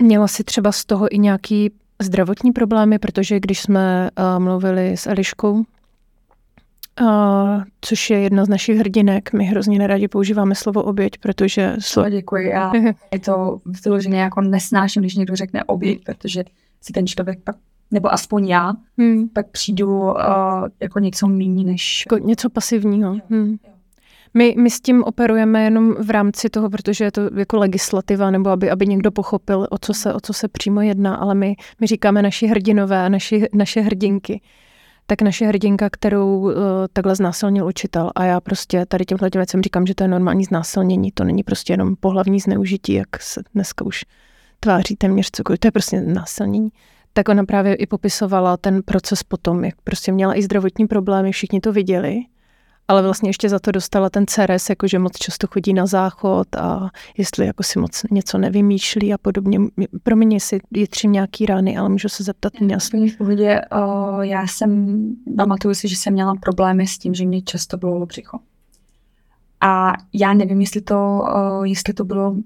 [0.00, 1.70] Měla si třeba z toho i nějaký
[2.02, 5.64] zdravotní problémy, protože když jsme uh, mluvili s Eliškou,
[7.00, 9.32] Uh, což je jedna z našich hrdinek.
[9.32, 11.76] My hrozně neradi používáme slovo oběť, protože...
[11.78, 12.10] Slo...
[12.10, 12.48] děkuji.
[12.48, 12.72] Já
[13.12, 16.44] je to vyloženě jako nesnáším, když někdo řekne oběť, protože
[16.80, 17.56] si ten člověk pak
[17.90, 19.28] nebo aspoň já, hmm.
[19.28, 20.14] pak přijdu uh,
[20.80, 22.04] jako něco méně než...
[22.06, 23.16] Jako něco pasivního.
[23.30, 23.56] Hmm.
[24.34, 28.50] My, my s tím operujeme jenom v rámci toho, protože je to jako legislativa, nebo
[28.50, 31.86] aby, aby někdo pochopil, o co se, o co se přímo jedná, ale my, my
[31.86, 34.40] říkáme naši hrdinové a naši, naše hrdinky.
[35.06, 36.52] Tak naše hrdinka, kterou uh,
[36.92, 41.12] takhle znásilnil učitel a já prostě tady těmhle věcem říkám, že to je normální znásilnění,
[41.12, 44.04] to není prostě jenom pohlavní zneužití, jak se dneska už
[44.60, 46.70] tváří téměř cokoliv, to je prostě násilnění
[47.12, 51.60] tak ona právě i popisovala ten proces potom, jak prostě měla i zdravotní problémy, všichni
[51.60, 52.20] to viděli,
[52.88, 56.90] ale vlastně ještě za to dostala ten CRS, jakože moc často chodí na záchod a
[57.18, 59.58] jestli jako si moc něco nevymýšlí a podobně.
[60.02, 62.52] Pro mě jestli je tři nějaký rány, ale můžu se zeptat.
[62.60, 62.78] Já,
[63.14, 64.96] v pohodě, o, já jsem,
[65.36, 68.38] pamatuju si, že jsem měla problémy s tím, že mě často bylo břicho.
[69.60, 72.36] A já nevím, jestli to, o, jestli to bylo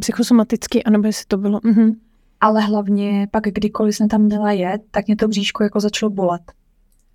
[0.00, 1.60] psychosomatický, anebo jestli to bylo...
[1.64, 1.94] Mhm
[2.40, 6.52] ale hlavně pak kdykoliv jsem tam měla jet, tak mě to bříško jako začalo bolet.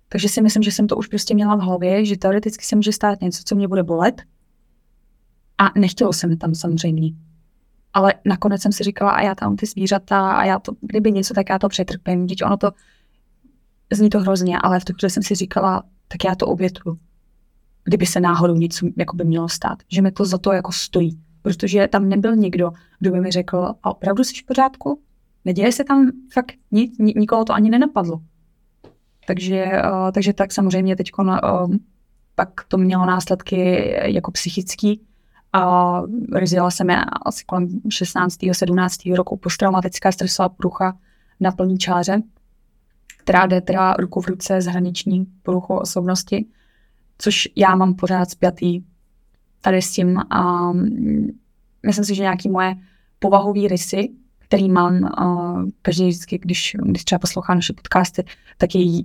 [0.08, 2.92] Takže si myslím, že jsem to už prostě měla v hlavě, že teoreticky se může
[2.92, 4.22] stát něco, co mě bude bolet.
[5.58, 7.12] A nechtělo se mi tam samozřejmě.
[7.92, 11.34] Ale nakonec jsem si říkala, a já tam ty zvířata, a já to, kdyby něco,
[11.34, 12.24] tak já to přetrpím.
[12.24, 12.70] Vždyť ono to,
[13.92, 16.98] zní to hrozně, ale v tu chvíli jsem si říkala, tak já to obětuju.
[17.84, 19.78] Kdyby se náhodou něco jako by mělo stát.
[19.92, 21.20] Že mi to za to jako stojí.
[21.42, 25.00] Protože tam nebyl nikdo, kdo by mi řekl, a opravdu jsi v pořádku?
[25.46, 28.20] Neděje se tam fakt nic, nikoho to ani nenapadlo.
[29.26, 31.76] Takže, uh, takže tak samozřejmě teď uh,
[32.34, 35.00] pak to mělo následky jako psychický.
[35.52, 36.94] A rozjela se mi
[37.26, 38.38] asi kolem 16.
[38.52, 38.96] 17.
[39.16, 40.98] roku posttraumatická stresová porucha
[41.40, 42.22] na plní čáře,
[43.18, 46.46] která jde teda ruku v ruce s hraniční poruchou osobnosti,
[47.18, 48.82] což já mám pořád zpětý
[49.60, 50.18] tady s tím.
[50.30, 50.72] A
[51.86, 52.74] myslím si, že nějaký moje
[53.18, 54.08] povahové rysy,
[54.46, 58.24] který mám uh, každý vždycky, když, když třeba poslouchá naše podcasty,
[58.58, 59.02] tak je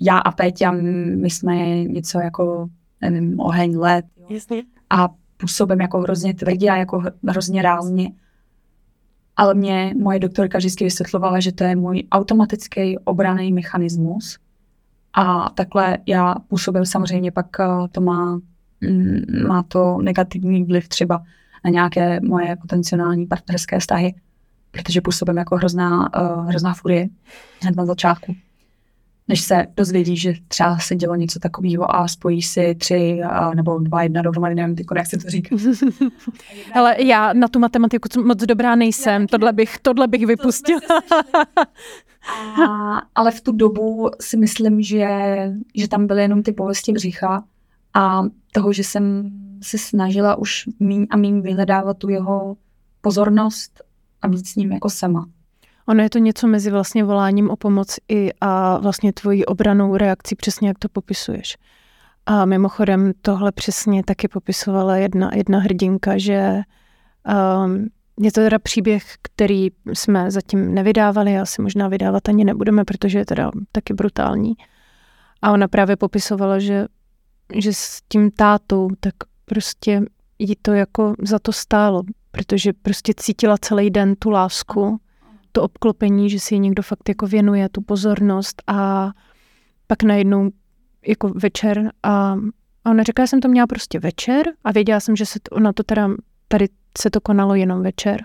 [0.00, 2.68] já a Péťa, my jsme něco jako,
[3.00, 4.04] nevím, oheň, led.
[4.28, 4.62] Jasně.
[4.90, 8.12] A působím jako hrozně tvrdě a jako hrozně rázně.
[9.36, 14.38] Ale mě moje doktorka vždycky vysvětlovala, že to je můj automatický obraný mechanismus.
[15.14, 17.46] A takhle já působím samozřejmě, pak
[17.92, 18.40] to má,
[19.48, 21.22] má to negativní vliv třeba
[21.64, 24.14] na nějaké moje potenciální partnerské vztahy
[24.82, 27.08] protože působím jako hrozná, uh, hrozná furie
[27.60, 28.36] hned na začátku.
[29.28, 33.78] Než se dozvědí, že třeba se dělo něco takového a spojí si tři uh, nebo
[33.78, 35.56] dva jedna dohromady, nevím, ty jak se to říká.
[36.74, 40.80] Ale já na tu matematiku moc dobrá nejsem, tohle bych, tohle bych vypustila.
[42.64, 45.08] a, ale v tu dobu si myslím, že,
[45.74, 47.44] že tam byly jenom ty bolesti břicha
[47.94, 49.30] a toho, že jsem
[49.62, 52.56] se snažila už míň a míň vyhledávat tu jeho
[53.00, 53.87] pozornost
[54.22, 55.26] a být s ním jako sama.
[55.88, 60.34] Ono je to něco mezi vlastně voláním o pomoc i a vlastně tvojí obranou reakcí,
[60.34, 61.56] přesně jak to popisuješ.
[62.26, 66.60] A mimochodem tohle přesně taky popisovala jedna, jedna hrdinka, že
[67.64, 67.88] um,
[68.20, 73.26] je to teda příběh, který jsme zatím nevydávali, asi možná vydávat ani nebudeme, protože je
[73.26, 74.54] teda taky brutální.
[75.42, 76.86] A ona právě popisovala, že,
[77.54, 79.14] že s tím tátou tak
[79.44, 80.02] prostě
[80.38, 82.02] jí to jako za to stálo,
[82.38, 85.00] protože prostě cítila celý den tu lásku,
[85.52, 89.10] to obklopení, že si ji někdo fakt jako věnuje, tu pozornost a
[89.86, 90.50] pak najednou
[91.06, 92.32] jako večer a,
[92.84, 95.56] a ona říká, že jsem to měla prostě večer a věděla jsem, že se to,
[95.56, 96.08] ona to teda,
[96.48, 96.66] tady
[96.98, 98.24] se to konalo jenom večer,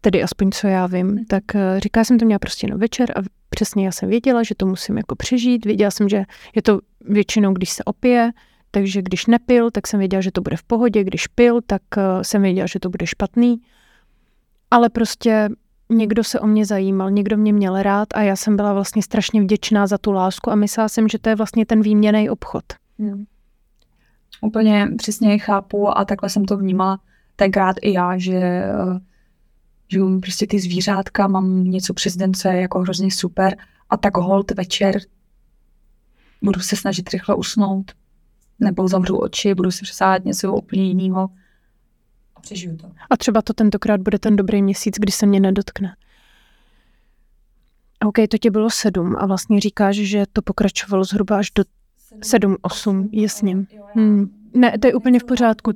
[0.00, 3.10] tedy aspoň co já vím, tak eh, říká, že jsem to měla prostě jenom večer
[3.10, 6.24] a přesně já jsem věděla, že to musím jako přežít, věděla jsem, že
[6.54, 8.30] je to většinou, když se opije,
[8.74, 12.24] takže když nepil, tak jsem věděla, že to bude v pohodě, když pil, tak eh,
[12.24, 13.56] jsem věděla, že to bude špatný.
[14.70, 15.48] Ale prostě
[15.90, 19.42] někdo se o mě zajímal, někdo mě měl rád a já jsem byla vlastně strašně
[19.42, 22.64] vděčná za tu lásku a myslela jsem, že to je vlastně ten výměný obchod.
[22.98, 23.24] Hmm.
[24.40, 27.00] úplně přesně chápu a takhle jsem to vnímala
[27.36, 28.98] tenkrát i já, že, eh,
[29.88, 33.56] že prostě ty zvířátka, mám něco přes den, co je jako hrozně super
[33.90, 35.00] a tak hold večer
[36.42, 37.92] budu se snažit rychle usnout
[38.60, 41.28] nebo zavřu oči, budu si přesáhat něco úplně jiného
[42.36, 42.90] a přežiju to.
[43.10, 45.96] A třeba to tentokrát bude ten dobrý měsíc, kdy se mě nedotkne.
[48.06, 51.64] OK, to tě bylo sedm a vlastně říkáš, že to pokračovalo zhruba až do
[52.22, 53.56] sedm, osm, jasně.
[53.94, 54.30] Hmm.
[54.54, 55.72] Ne, to je úplně v pořádku.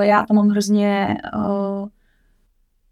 [0.00, 1.88] Já to mám hrozně uh,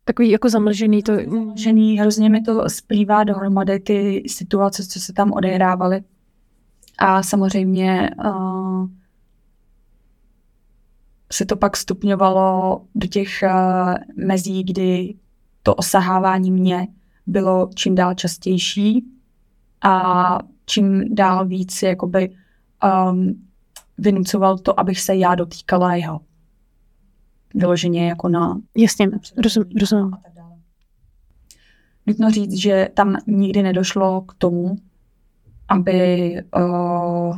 [0.05, 1.03] takový jako zamlžený.
[1.03, 1.13] To...
[1.17, 6.03] Zamlžený, hrozně mi to splývá dohromady ty situace, co se tam odehrávaly.
[6.99, 8.87] A samozřejmě uh,
[11.33, 13.95] se to pak stupňovalo do těch uh,
[14.27, 15.15] mezí, kdy
[15.63, 16.89] to osahávání mě
[17.27, 19.05] bylo čím dál častější
[19.83, 22.31] a čím dál víc jakoby
[23.11, 23.47] um,
[23.99, 26.21] vynucoval to, abych se já dotýkala jeho.
[27.55, 28.61] Vyloženě jako na...
[28.77, 29.71] Jasně, rozumím.
[29.81, 30.11] rozumím.
[32.07, 34.77] Nutno říct, že tam nikdy nedošlo k tomu,
[35.69, 37.37] aby uh,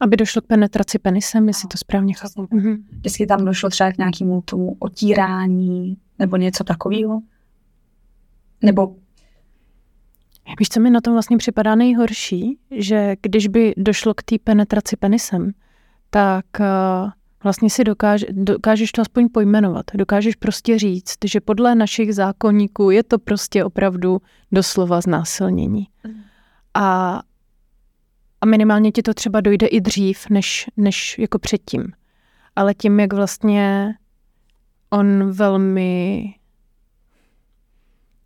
[0.00, 2.48] aby došlo k penetraci penisem, jestli to správně chápu.
[2.50, 2.84] Mhm.
[2.90, 7.20] Vždycky tam došlo třeba k nějakému tomu otírání nebo něco takového.
[8.62, 8.96] Nebo
[10.58, 12.58] Víš, co mi na tom vlastně připadá nejhorší?
[12.70, 15.52] Že když by došlo k té penetraci penisem,
[16.10, 17.10] tak uh,
[17.42, 19.86] vlastně si dokáže, dokážeš to aspoň pojmenovat.
[19.94, 25.86] Dokážeš prostě říct, že podle našich zákonníků je to prostě opravdu doslova znásilnění.
[26.06, 26.14] Mm.
[26.74, 27.20] A,
[28.42, 31.92] a minimálně ti to třeba dojde i dřív, než, než jako předtím.
[32.56, 33.94] Ale tím, jak vlastně
[34.90, 36.34] on velmi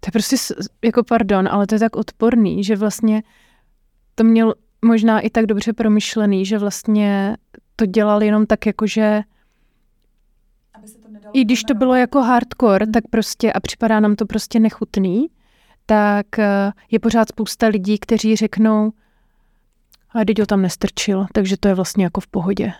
[0.01, 0.37] to je prostě,
[0.85, 3.23] jako pardon, ale to je tak odporný, že vlastně
[4.15, 4.55] to měl
[4.85, 7.37] možná i tak dobře promyšlený, že vlastně
[7.77, 9.23] to dělal jenom tak jako, že
[11.33, 15.27] i když to bylo jako hardcore, tak prostě a připadá nám to prostě nechutný,
[15.87, 18.93] tak eh, je pořád spousta lidí, kteří řeknou,
[20.21, 22.73] a teď ho tam nestrčil, takže to je vlastně jako v pohodě.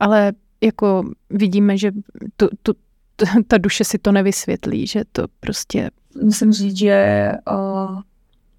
[0.00, 1.92] Ale jako vidíme, že
[2.36, 2.72] tu, tu,
[3.46, 5.90] ta duše si to nevysvětlí, že to prostě
[6.22, 8.00] musím říct, že uh,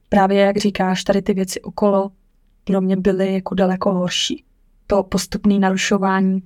[0.10, 2.12] právě jak říkáš, tady ty věci okolo
[2.64, 4.44] pro mě byly jako daleko horší.
[4.88, 6.44] To postupné narušování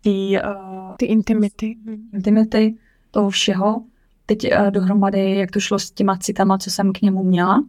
[0.00, 1.76] ty, uh, ty intimity.
[2.12, 2.74] intimity,
[3.10, 3.82] toho všeho.
[4.26, 7.64] Teď uh, dohromady, jak to šlo s těma citama, co jsem k němu měla.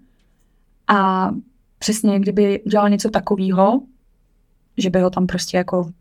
[0.88, 1.30] A
[1.80, 3.82] přesně, kdyby udělal něco takového,
[4.78, 5.92] že by ho tam prostě jako...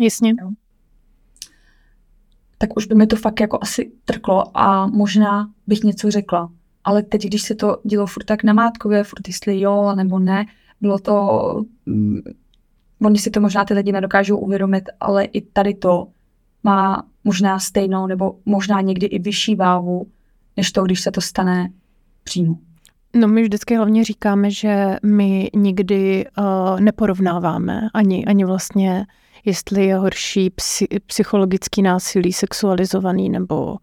[0.00, 0.34] Jasně.
[0.40, 0.50] Jo,
[2.58, 6.52] tak už by mi to fakt jako asi trklo a možná bych něco řekla.
[6.84, 10.46] Ale teď, když se to dělo furt tak namátkově, furt jestli jo nebo ne,
[10.80, 12.20] bylo to, mm,
[13.02, 16.06] oni si to možná ty lidi nedokážou uvědomit, ale i tady to
[16.62, 20.06] má možná stejnou nebo možná někdy i vyšší váhu,
[20.56, 21.72] než to, když se to stane
[22.24, 22.58] přímo.
[23.14, 29.06] No my vždycky hlavně říkáme, že my nikdy uh, neporovnáváme ani, ani vlastně
[29.44, 33.76] jestli je horší psy, psychologický násilí, sexualizovaný nebo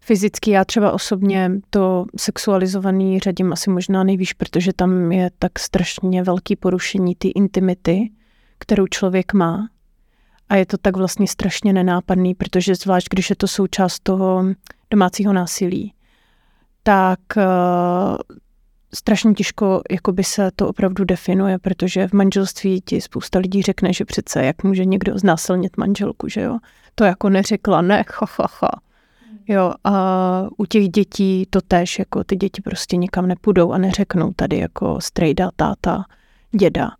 [0.00, 0.50] fyzický.
[0.50, 6.56] Já třeba osobně to sexualizovaný řadím asi možná nejvíc, protože tam je tak strašně velký
[6.56, 8.10] porušení ty intimity,
[8.58, 9.68] kterou člověk má.
[10.48, 14.44] A je to tak vlastně strašně nenápadný, protože zvlášť, když je to součást toho
[14.90, 15.94] domácího násilí,
[16.82, 17.42] tak uh,
[18.94, 24.04] strašně těžko jakoby se to opravdu definuje, protože v manželství ti spousta lidí řekne, že
[24.04, 26.58] přece jak může někdo znásilnit manželku, že jo.
[26.94, 28.70] To jako neřekla, ne, ha, ha, ha.
[29.48, 34.32] Jo, a u těch dětí to tež, jako ty děti prostě nikam nepůjdou a neřeknou
[34.36, 36.04] tady jako strejda, táta,
[36.58, 36.90] děda.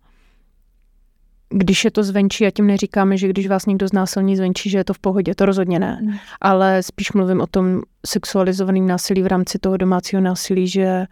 [1.49, 4.83] Když je to zvenčí, a tím neříkáme, že když vás někdo znásilní zvenčí, že je
[4.83, 5.99] to v pohodě, to rozhodně ne.
[6.01, 6.13] Mm.
[6.41, 11.05] Ale spíš mluvím o tom sexualizovaném násilí v rámci toho domácího násilí, že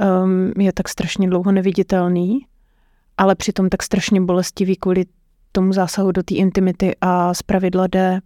[0.00, 2.46] um, je tak strašně dlouho neviditelný,
[3.16, 5.04] ale přitom tak strašně bolestivý kvůli
[5.52, 8.20] tomu zásahu do té intimity a pravidla jde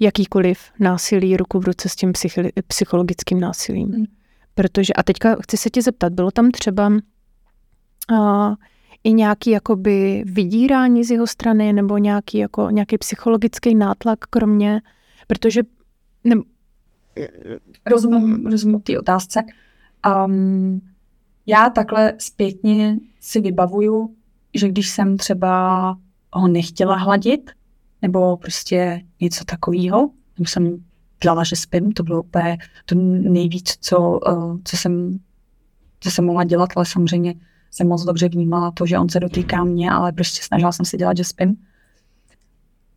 [0.00, 3.88] jakýkoliv násilí ruku v ruce s tím psychi- psychologickým násilím.
[3.88, 4.04] Mm.
[4.54, 6.88] Protože, a teďka chci se tě zeptat, bylo tam třeba
[8.12, 8.54] uh,
[9.04, 14.80] i nějaký jakoby vydírání z jeho strany nebo nějaký, jako, nějaký psychologický nátlak kromě,
[15.26, 15.62] protože
[16.24, 16.36] ne,
[17.86, 19.42] rozumím, rozumím té otázce.
[20.06, 20.80] Um,
[21.46, 24.14] já takhle zpětně si vybavuju,
[24.54, 25.90] že když jsem třeba
[26.32, 27.50] ho nechtěla hladit,
[28.02, 30.84] nebo prostě něco takového, nebo jsem
[31.22, 32.94] dělala, že spím, to bylo úplně to
[33.30, 35.18] nejvíc, co, uh, co, jsem,
[36.00, 37.34] co jsem mohla dělat, ale samozřejmě
[37.70, 40.96] jsem moc dobře vnímala to, že on se dotýká mě, ale prostě snažila jsem se
[40.96, 41.56] dělat, že spím.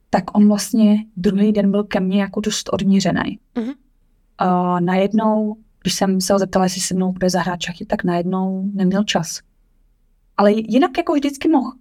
[0.09, 3.39] Tak on vlastně druhý den byl ke mně jako dost odmířený.
[3.55, 3.73] Mm-hmm.
[4.41, 5.55] Uh, najednou,
[5.89, 9.39] když jsem se ho zeptala, jestli se mnou bude zahrát šachy, tak najednou neměl čas.
[10.37, 11.71] Ale jinak jako vždycky mohl.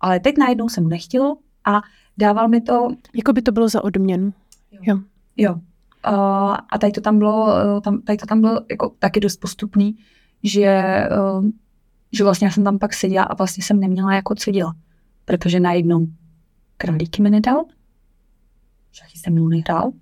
[0.00, 1.80] Ale teď najednou se mu nechtělo a
[2.18, 2.88] dával mi to...
[3.14, 4.32] Jako by to bylo za odměnu.
[4.72, 4.80] Jo.
[4.82, 5.00] Jo.
[5.36, 5.54] jo.
[5.54, 9.36] Uh, a tady to tam bylo, uh, tam, tady to tam bylo jako taky dost
[9.36, 9.98] postupný,
[10.42, 10.82] že,
[11.38, 11.44] uh,
[12.12, 14.76] že vlastně já jsem tam pak seděla a vlastně jsem neměla jako co dělat.
[15.24, 16.06] Protože najednou
[16.76, 17.64] králíky mi nedal,
[18.92, 19.92] šachy se mnou nehrál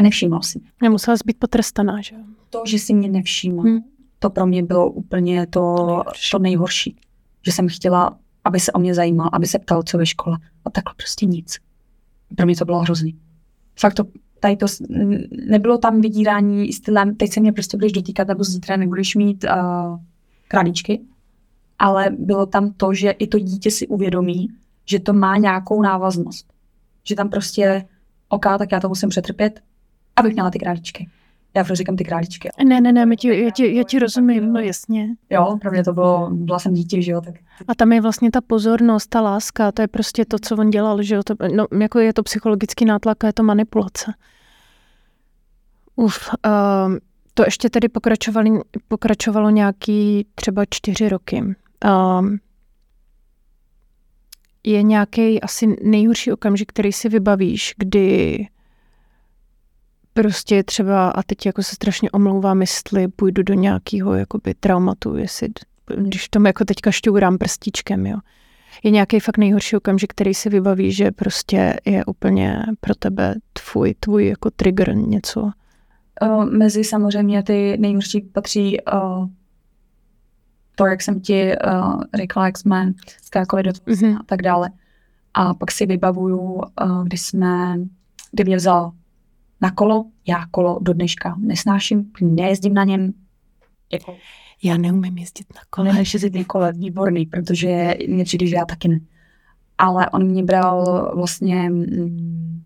[0.00, 0.60] a nevšímal si.
[0.82, 2.16] Nemusela jsi být potrestaná, že
[2.50, 3.78] To, že si mě nevšímal, hmm.
[4.18, 6.96] to pro mě bylo úplně to, to nejhorší.
[7.46, 10.38] Že jsem chtěla, aby se o mě zajímal, aby se ptal, co ve škole.
[10.64, 11.58] A takhle prostě nic.
[12.36, 13.18] Pro mě to bylo hrozný.
[13.80, 14.04] Fakt to,
[14.40, 14.66] tady to,
[15.46, 19.98] nebylo tam vydírání stylem, teď se mě prostě budeš dotýkat, nebo zítra nebudeš mít uh,
[20.48, 21.00] králíčky,
[21.78, 24.48] ale bylo tam to, že i to dítě si uvědomí,
[24.84, 26.52] že to má nějakou návaznost.
[27.04, 27.84] Že tam prostě,
[28.28, 29.60] ok, tak já to musím přetrpět,
[30.20, 31.08] abych měla ty králíčky.
[31.54, 32.48] Já furt říkám ty králíčky.
[32.64, 35.08] Ne, ne, ne, my ti, já, ti, já ti rozumím, no jasně.
[35.30, 37.20] Jo, pro mě to bylo, byla jsem dítě, že jo.
[37.20, 37.34] Tak...
[37.68, 41.02] A tam je vlastně ta pozornost, ta láska, to je prostě to, co on dělal,
[41.02, 41.22] že jo.
[41.22, 44.14] To, no, jako je to psychologický nátlak a je to manipulace.
[45.96, 46.96] Uf, uh,
[47.34, 51.42] to ještě tedy pokračovalo, pokračovalo nějaký třeba čtyři roky.
[51.84, 52.28] Uh,
[54.64, 58.46] je nějaký asi nejhorší okamžik, který si vybavíš, kdy
[60.22, 65.48] prostě třeba, a teď jako se strašně omlouvám, jestli půjdu do nějakého jakoby traumatu, jestli,
[65.96, 68.18] když tomu jako teďka šťourám prstíčkem, jo.
[68.82, 73.94] Je nějaký fakt nejhorší okamžik, který si vybaví, že prostě je úplně pro tebe tvůj,
[74.00, 75.50] tvůj jako trigger něco.
[76.50, 79.28] Mezi samozřejmě ty nejhorší patří uh,
[80.74, 82.92] to, jak jsem ti uh, řekla, jak jsme
[83.22, 84.16] skákali do mm-hmm.
[84.20, 84.70] a tak dále.
[85.34, 86.62] A pak si vybavuju, uh,
[87.04, 87.78] když jsme,
[88.32, 88.92] kdy mě vzal
[89.60, 93.12] na kolo, já kolo do dneška nesnáším, nejezdím na něm.
[93.92, 94.16] Jako,
[94.62, 95.92] já neumím jezdit na kole.
[95.92, 98.98] Než jezdit na kole, výborný, protože mě přijde, že já taky ne.
[99.78, 102.62] Ale on mě bral vlastně mm,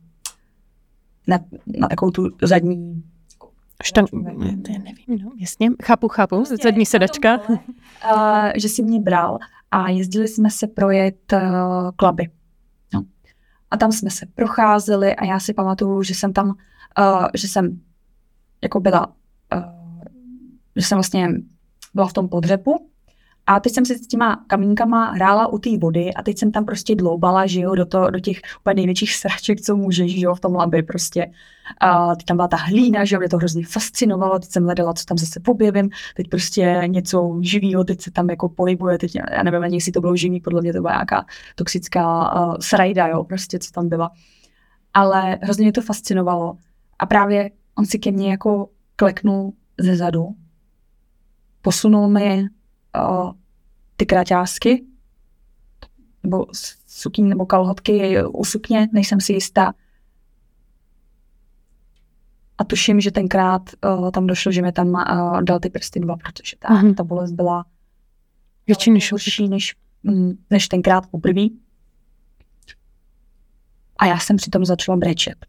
[1.26, 3.02] na, na takovou tu zadní
[3.82, 4.10] Štang...
[4.10, 7.40] To je, nevím, no, jasně, chápu, chápu, prostě zadní sedačka.
[7.48, 7.58] uh,
[8.56, 9.38] že si mě bral
[9.70, 11.40] a jezdili jsme se projet uh,
[11.96, 12.28] kluby.
[12.94, 13.02] No.
[13.70, 16.54] A tam jsme se procházeli a já si pamatuju, že jsem tam,
[16.98, 17.80] uh, že jsem
[18.62, 19.62] jako byla, uh,
[20.76, 21.28] že jsem vlastně
[21.94, 22.90] byla v tom podřepu
[23.46, 26.64] a teď jsem si s těma kamínkama hrála u té vody a teď jsem tam
[26.64, 30.34] prostě dloubala, že jo, do, to, do těch úplně největších sraček, co můžeš, že jo,
[30.34, 31.26] v tom labi prostě.
[31.80, 34.94] A teď tam byla ta hlína, že jo, mě to hrozně fascinovalo, teď jsem hledala,
[34.94, 39.42] co tam zase objevím, teď prostě něco živého, teď se tam jako pohybuje, teď já
[39.42, 43.24] nevím ani, jestli to bylo živý, podle mě to byla nějaká toxická uh, srajda, jo,
[43.24, 44.10] prostě, co tam byla.
[44.94, 46.56] Ale hrozně mě to fascinovalo.
[47.04, 50.28] A právě on si ke mně jako kleknul ze zadu,
[51.62, 53.32] posunul mi uh,
[53.96, 54.84] ty kraťásky,
[56.22, 56.46] nebo
[56.86, 59.74] sukní nebo kalhotky u sukně, nejsem si jistá.
[62.58, 66.16] A tuším, že tenkrát uh, tam došlo, že mi tam uh, dal ty prsty dva,
[66.16, 66.94] protože ta, mm-hmm.
[66.94, 67.64] ta bolest byla
[68.66, 71.46] větší než, horší než, mm, než tenkrát poprvé.
[73.96, 75.46] A já jsem přitom začala brečet.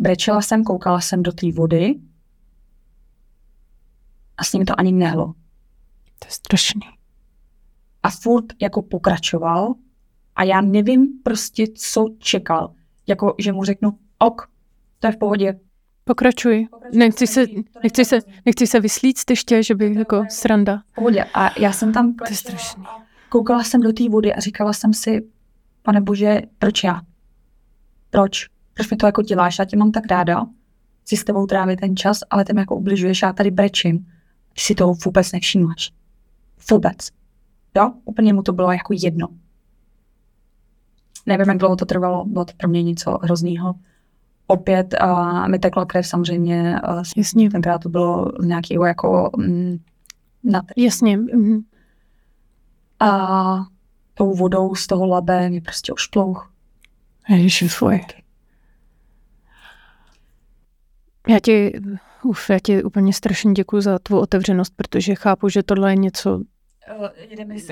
[0.00, 1.94] Brečela jsem, koukala jsem do té vody
[4.36, 5.26] a s ním to ani nehlo.
[6.18, 6.80] To je strašný.
[8.02, 9.74] A furt jako pokračoval
[10.36, 12.74] a já nevím prostě, co čekal.
[13.06, 14.48] Jako, že mu řeknu, ok,
[14.98, 15.60] to je v pohodě.
[16.04, 16.68] Pokračuj.
[16.92, 17.46] Nechci, se,
[17.82, 20.82] nechci, se, nechci se vyslít ještě, že bych jako sranda.
[20.94, 21.24] Pohodě.
[21.24, 22.84] A já jsem tam to je strašný.
[23.28, 25.28] koukala jsem do té vody a říkala jsem si,
[25.82, 27.00] pane bože, proč já?
[28.10, 28.59] Proč?
[28.80, 29.58] Proč mi to jako děláš?
[29.58, 30.46] Já tě mám tak ráda,
[31.04, 34.06] si s tebou trávit ten čas, ale ty mi jako ubližuješ, já tady brečím
[34.54, 35.92] ty si toho vůbec nevšímáš.
[36.70, 36.96] Vůbec.
[37.76, 37.92] Jo?
[38.04, 39.28] Úplně mu to bylo jako jedno.
[41.26, 43.74] Nevím, jak dlouho to trvalo, bylo to pro mě něco hroznýho.
[44.46, 46.80] Opět uh, mi tekla krev samozřejmě.
[46.88, 47.50] Uh, Jasně.
[47.50, 49.78] Tenkrát to bylo nějakého jako mm,
[50.44, 51.18] na Jasně.
[51.18, 51.62] Mm-hmm.
[53.00, 53.64] A
[54.14, 56.52] tou vodou z toho labe mě prostě ošplouch.
[57.28, 58.00] Ježiši, fuj.
[61.28, 61.80] Já ti
[62.22, 66.40] Uf, já ti úplně strašně děkuji za tvou otevřenost, protože chápu, že tohle je něco,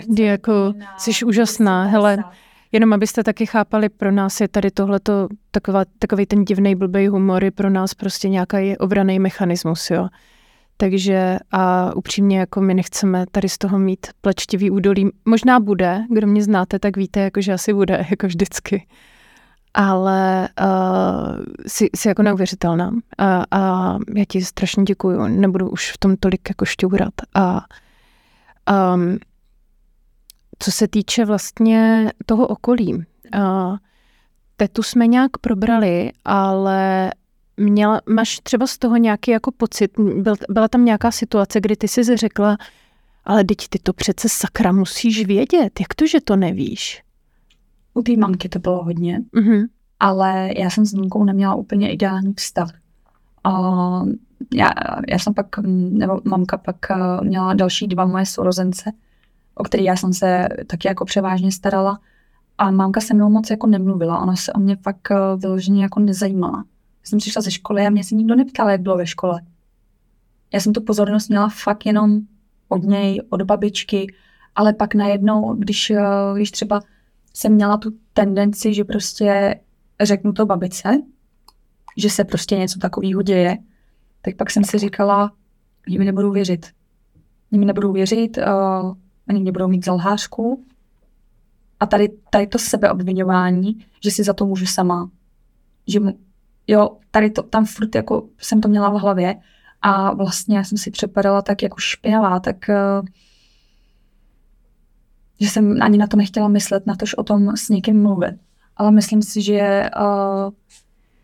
[0.07, 1.85] kdy jako jsi úžasná.
[1.85, 2.25] Hele,
[2.73, 7.45] jenom abyste taky chápali, pro nás je tady tohleto taková, takový ten divný blbej humor
[7.45, 10.09] je pro nás prostě nějaký obraný mechanismus, jo.
[10.77, 15.11] takže a upřímně jako my nechceme tady z toho mít plečtivý údolí.
[15.25, 18.87] Možná bude, kdo mě znáte, tak víte, jako že asi bude, jako vždycky.
[19.81, 22.93] Ale uh, jsi, jsi jako neuvěřitelná.
[23.19, 25.27] A, a já ti strašně děkuju.
[25.27, 27.15] Nebudu už v tom tolik jako šťourat.
[27.35, 27.65] A
[28.95, 29.19] um,
[30.59, 33.77] co se týče vlastně toho okolí, uh,
[34.57, 37.11] tetu jsme nějak probrali, ale
[37.57, 41.89] měla, máš třeba z toho nějaký jako pocit, byl, byla tam nějaká situace, kdy ty
[41.89, 42.57] jsi řekla,
[43.25, 47.03] ale teď ty to přece sakra musíš vědět, jak to, že to nevíš?
[47.99, 49.67] U té mamky to bylo hodně, mm-hmm.
[50.01, 52.71] ale já jsem s mamkou neměla úplně ideální vztah.
[53.45, 53.53] A
[54.55, 54.71] já,
[55.09, 58.93] já jsem pak, nebo mamka pak eh, měla další dva moje sourozence,
[59.55, 61.99] o který já jsem se taky jako převážně starala.
[62.59, 66.01] A mámka se mnou moc jako nemluvila, ona se o mě fakt eh, vyloženě jako
[66.01, 66.65] nezajímala.
[67.05, 69.43] Jsem přišla ze školy a mě se nikdo neptal, jak bylo ve škole.
[70.53, 72.21] Já jsem tu pozornost měla fakt jenom
[72.69, 74.15] od něj, od babičky,
[74.55, 76.03] ale pak najednou, když, eh,
[76.35, 76.81] když třeba
[77.35, 79.61] jsem měla tu tendenci, že prostě
[80.01, 81.03] řeknu to babice,
[81.97, 83.59] že se prostě něco takového děje,
[84.23, 85.33] tak pak jsem si říkala,
[85.89, 86.67] že mi nebudou věřit.
[87.53, 88.95] Oni mi nebudou věřit, uh,
[89.29, 90.65] oni mě budou mít za lhářku.
[91.81, 95.11] A tady, tady to sebeobvinování, že si za to můžu sama.
[95.87, 96.01] Že
[96.67, 99.37] jo, tady to, tam furt jako jsem to měla v hlavě
[99.83, 103.07] a vlastně já jsem si připadala tak jako špinavá, tak uh,
[105.41, 108.35] že jsem ani na to nechtěla myslet, na tož o tom s někým mluvit.
[108.77, 110.51] Ale myslím si, že uh,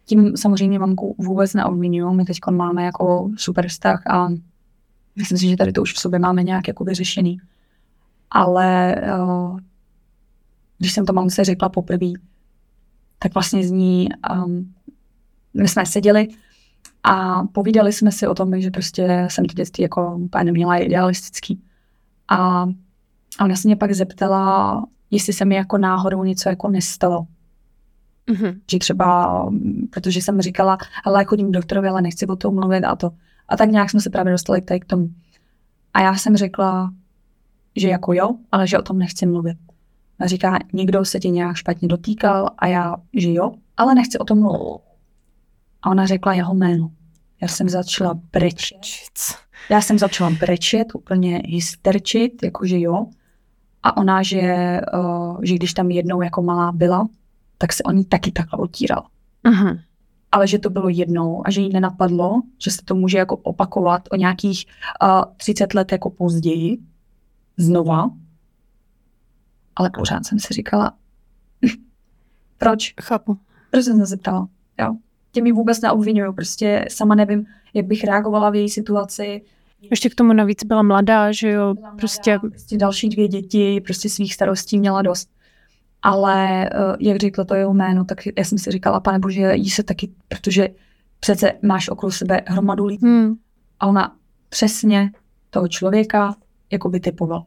[0.05, 2.12] tím samozřejmě mamku vůbec neobvinuju.
[2.12, 4.29] My teď máme jako super vztah a
[5.17, 7.39] myslím si, že tady to už v sobě máme nějak jako vyřešený.
[8.31, 9.59] Ale uh,
[10.79, 12.11] když jsem to mamce řekla poprvé,
[13.19, 14.09] tak vlastně z ní
[14.45, 14.75] um,
[15.55, 16.29] my jsme seděli
[17.03, 21.62] a povídali jsme si o tom, že prostě jsem to dětství jako úplně neměla idealistický.
[22.29, 22.67] A
[23.41, 27.26] ona se mě pak zeptala, jestli se mi jako náhodou něco jako nestalo.
[28.28, 28.61] Mm-hmm.
[28.70, 29.51] Že třeba,
[29.91, 33.11] protože jsem říkala, ale chodím k doktorovi, ale nechci o tom mluvit a to.
[33.49, 35.11] A tak nějak jsme se právě dostali tady k tomu.
[35.95, 36.93] A já jsem řekla,
[37.76, 39.57] že jako jo, ale že o tom nechci mluvit.
[40.18, 44.24] A říká, někdo se tě nějak špatně dotýkal a já, že jo, ale nechci o
[44.24, 44.82] tom mluvit.
[45.82, 46.91] A ona řekla jeho jméno.
[47.43, 48.78] Já jsem začala brečet.
[49.70, 53.07] Já jsem začala brečet, úplně hysterčit, jakože jo.
[53.85, 57.09] A ona, že, uh, že když tam jednou jako malá byla,
[57.59, 59.09] tak se o ní taky takhle otírala.
[59.45, 59.80] Uh-huh.
[60.32, 64.03] Ale že to bylo jednou a že jí nenapadlo, že se to může jako opakovat
[64.11, 64.66] o nějakých
[65.03, 66.78] uh, 30 let jako později,
[67.57, 68.11] znova.
[69.76, 70.93] Ale pořád jsem si říkala,
[72.59, 72.95] proč?
[73.03, 73.39] Chápu.
[73.70, 74.49] Proč jsem se zeptala,
[74.80, 74.97] jo
[75.35, 79.43] tě mi vůbec neobvinuju, prostě sama nevím, jak bych reagovala v její situaci.
[79.91, 82.30] Ještě k tomu navíc byla mladá, že jo, byla prostě...
[82.30, 85.28] Mladá, prostě další dvě děti, prostě svých starostí měla dost.
[86.03, 89.70] Ale uh, jak řekla to jeho jméno, tak já jsem si říkala, pane bože, jí
[89.70, 90.68] se taky, protože
[91.20, 93.07] přece máš okolo sebe hromadu lidí.
[93.07, 93.35] Hmm.
[93.80, 94.16] A ona
[94.49, 95.11] přesně
[95.51, 96.35] toho člověka
[96.72, 97.45] jako by typoval.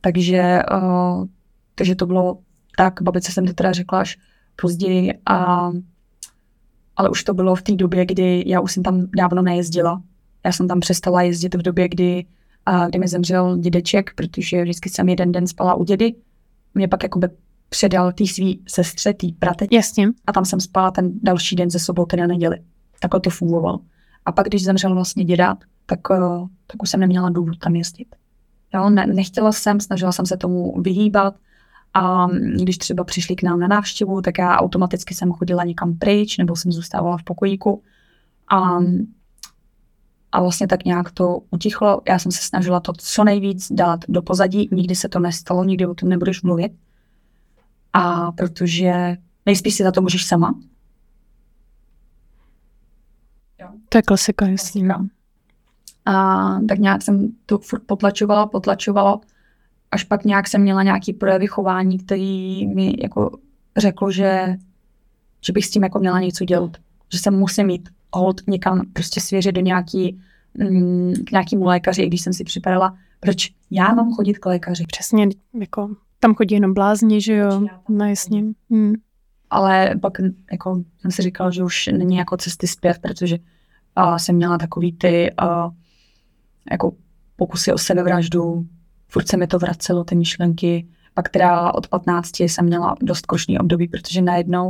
[0.00, 1.26] Takže, uh,
[1.74, 2.38] takže to bylo
[2.76, 4.18] tak, babice jsem to teda řekla až
[4.56, 5.70] později a
[6.96, 10.02] ale už to bylo v té době, kdy já už jsem tam dávno nejezdila.
[10.46, 12.26] Já jsem tam přestala jezdit v době, kdy,
[12.66, 16.14] a, kdy mi zemřel dědeček, protože vždycky jsem jeden den spala u dědy.
[16.74, 17.28] Mě pak jakoby
[17.68, 19.66] předal té svý sestře, té prate.
[19.70, 20.08] Jasně.
[20.26, 22.56] A tam jsem spala ten další den ze soboty na neděli.
[23.00, 23.78] Takhle to fungovalo.
[24.24, 26.18] A pak, když zemřel vlastně děda, tak, eh,
[26.66, 28.08] tak už jsem neměla důvod tam jezdit.
[28.74, 31.34] Jo, ne, nechtěla jsem, snažila jsem se tomu vyhýbat,
[31.94, 32.26] a
[32.62, 36.56] když třeba přišli k nám na návštěvu, tak já automaticky jsem chodila někam pryč, nebo
[36.56, 37.82] jsem zůstávala v pokojíku.
[38.48, 38.78] A,
[40.36, 42.00] a vlastně tak nějak to utichlo.
[42.08, 44.68] Já jsem se snažila to co nejvíc dát do pozadí.
[44.72, 46.72] Nikdy se to nestalo, nikdy o tom nebudeš mluvit.
[47.92, 49.16] A protože
[49.46, 50.54] nejspíš si za to můžeš sama.
[53.60, 53.68] Jo.
[53.88, 54.94] To je klasika, jasně.
[56.04, 59.20] A tak nějak jsem to furt potlačovala, potlačovala
[59.90, 63.38] až pak nějak jsem měla nějaký projevy chování, který mi jako
[63.76, 64.56] řekl, že,
[65.46, 66.76] že bych s tím jako měla něco dělat.
[67.12, 70.20] Že se musím jít hold někam prostě svěřit do nějaký,
[70.58, 74.84] mm, k nějakému lékaři, i když jsem si připadala, proč já mám chodit k lékaři.
[74.86, 75.28] Přesně,
[75.60, 75.88] jako
[76.20, 78.44] tam chodí jenom blázni, že jo, no jasně.
[78.70, 78.94] Hmm.
[79.50, 80.12] Ale pak
[80.52, 83.38] jako jsem si říkala, že už není jako cesty zpět, protože
[83.98, 85.72] uh, jsem měla takový ty uh,
[86.70, 86.92] jako
[87.36, 88.66] pokusy o sebevraždu,
[89.08, 90.86] furt se mi to vracelo, ty myšlenky.
[91.14, 94.68] Pak teda od 15 jsem měla dost košný období, protože najednou,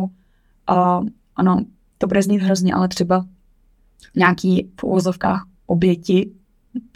[0.70, 1.06] uh,
[1.36, 1.64] ano,
[1.98, 3.26] to bude znít hrozně, ale třeba
[4.16, 6.30] nějaký v uvozovkách oběti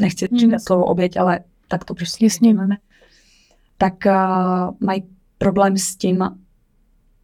[0.01, 0.59] nechci říct mm.
[0.59, 2.55] slovo oběť, ale tak to prostě Jasně.
[2.55, 2.77] máme,
[3.79, 5.03] tak uh, mají
[5.39, 6.25] problém s tím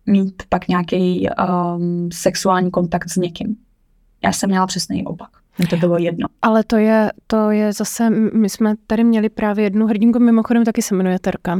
[0.06, 3.56] mít pak nějaký um, sexuální kontakt s někým.
[4.24, 5.30] Já jsem měla přesný opak.
[5.58, 6.28] Mně to bylo jedno.
[6.42, 10.82] Ale to je, to je zase, my jsme tady měli právě jednu hrdinku, mimochodem taky
[10.82, 11.58] se jmenuje Terka.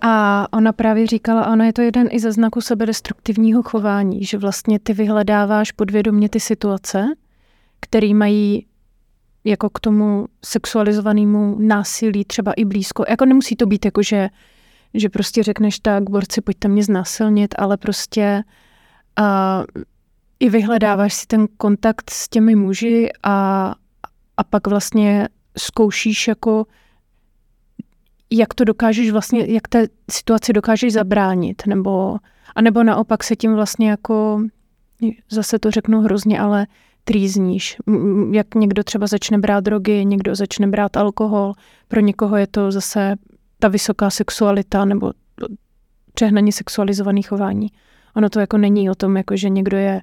[0.00, 4.78] A ona právě říkala, ono je to jeden i ze znaků sebedestruktivního chování, že vlastně
[4.78, 7.06] ty vyhledáváš podvědomě ty situace,
[7.80, 8.66] které mají
[9.44, 13.04] jako k tomu sexualizovanému násilí třeba i blízko.
[13.08, 14.28] Jako nemusí to být jako, že,
[14.94, 18.42] že prostě řekneš tak, borci, pojďte mě znásilnit, ale prostě
[19.20, 19.84] uh,
[20.40, 23.74] i vyhledáváš si ten kontakt s těmi muži a,
[24.36, 25.28] a pak vlastně
[25.58, 26.66] zkoušíš jako
[28.30, 32.16] jak to dokážeš vlastně, jak té situaci dokážeš zabránit, nebo,
[32.54, 34.42] a nebo naopak se tím vlastně jako,
[35.30, 36.66] zase to řeknu hrozně, ale
[37.04, 37.76] trýzníš.
[38.30, 41.52] Jak někdo třeba začne brát drogy, někdo začne brát alkohol,
[41.88, 43.14] pro někoho je to zase
[43.58, 45.12] ta vysoká sexualita nebo
[46.14, 47.68] přehnaně sexualizovaný chování.
[48.16, 50.02] Ono to jako není o tom, jako že někdo je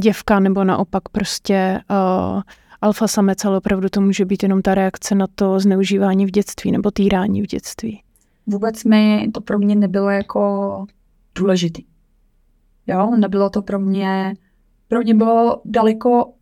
[0.00, 2.42] děvka nebo naopak prostě uh,
[2.80, 6.72] alfa samec, ale opravdu to může být jenom ta reakce na to zneužívání v dětství
[6.72, 8.02] nebo týrání v dětství.
[8.46, 10.86] Vůbec mi to pro mě nebylo jako
[11.34, 11.84] důležitý.
[12.86, 14.34] Jo, nebylo to pro mě,
[14.88, 16.32] pro mě bylo daleko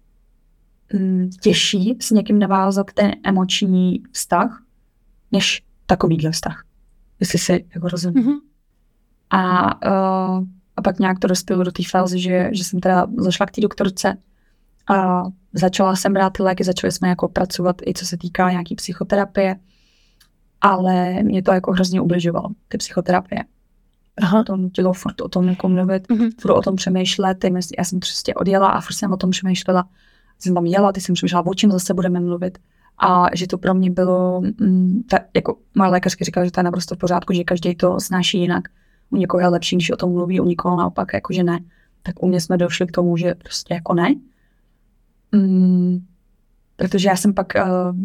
[0.95, 4.63] hm, těžší s někým navázat ten emoční vztah,
[5.33, 6.65] než takovýhle vztah.
[7.21, 8.25] Jestli si jako rozumím.
[8.25, 8.39] Mm-hmm.
[9.31, 10.45] A, uh,
[10.77, 13.61] a pak nějak to dospělo do té fáze, že, že jsem teda zašla k té
[13.61, 14.17] doktorce
[14.89, 18.75] a začala jsem brát ty léky, začali jsme jako pracovat i co se týká nějaký
[18.75, 19.57] psychoterapie,
[20.61, 23.45] ale mě to jako hrozně ubližovalo, ty psychoterapie.
[24.23, 24.45] Aha.
[24.45, 26.31] To nutilo furt o tom jako mluvit, mm-hmm.
[26.41, 27.45] furt o tom přemýšlet,
[27.79, 29.89] já jsem prostě odjela a furt jsem o tom přemýšlela,
[30.39, 32.59] jsem tam jela, ty jsem přemýšlela, o čem zase budeme mluvit
[32.99, 36.65] a že to pro mě bylo, mm, ta, jako moje lékařka říkala, že to je
[36.65, 38.69] naprosto v pořádku, že každý to snáší jinak.
[39.11, 41.59] U někoho je lepší, když o tom mluví, u někoho naopak jako, že ne.
[42.03, 44.15] Tak u mě jsme došli k tomu, že prostě jako ne.
[45.33, 46.07] Mm,
[46.77, 47.97] protože já jsem pak, uh,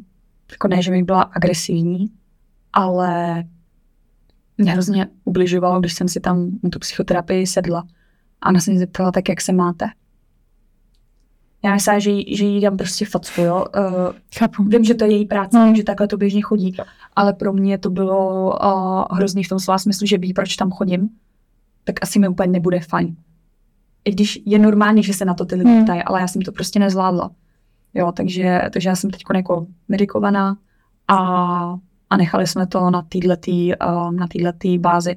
[0.51, 2.11] jako ne, že bych byla agresivní,
[2.73, 3.43] ale
[4.57, 7.83] mě hrozně ubližovalo, když jsem si tam na tu psychoterapii sedla
[8.41, 9.85] a ona se mě zeptala, tak jak se máte.
[11.63, 13.65] Já myslím, že, jí, že jí dám prostě facku, jo.
[13.75, 14.63] Uh, Chápu.
[14.63, 15.75] Vím, že to je její práce, no.
[15.75, 16.77] že takhle to běžně chodí,
[17.15, 20.71] ale pro mě to bylo uh, hrozný v tom slova smyslu, že ví, proč tam
[20.71, 21.09] chodím,
[21.83, 23.15] tak asi mi úplně nebude fajn
[24.05, 25.83] i když je normální, že se na to ty lidi hmm.
[25.83, 27.31] ptají, ale já jsem to prostě nezvládla.
[27.93, 30.57] Jo, takže, takže já jsem teď jako medikovaná
[31.07, 31.17] a,
[32.09, 35.15] a nechali jsme to na této uh, na této bázi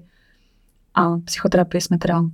[0.95, 2.25] a psychoterapii jsme teda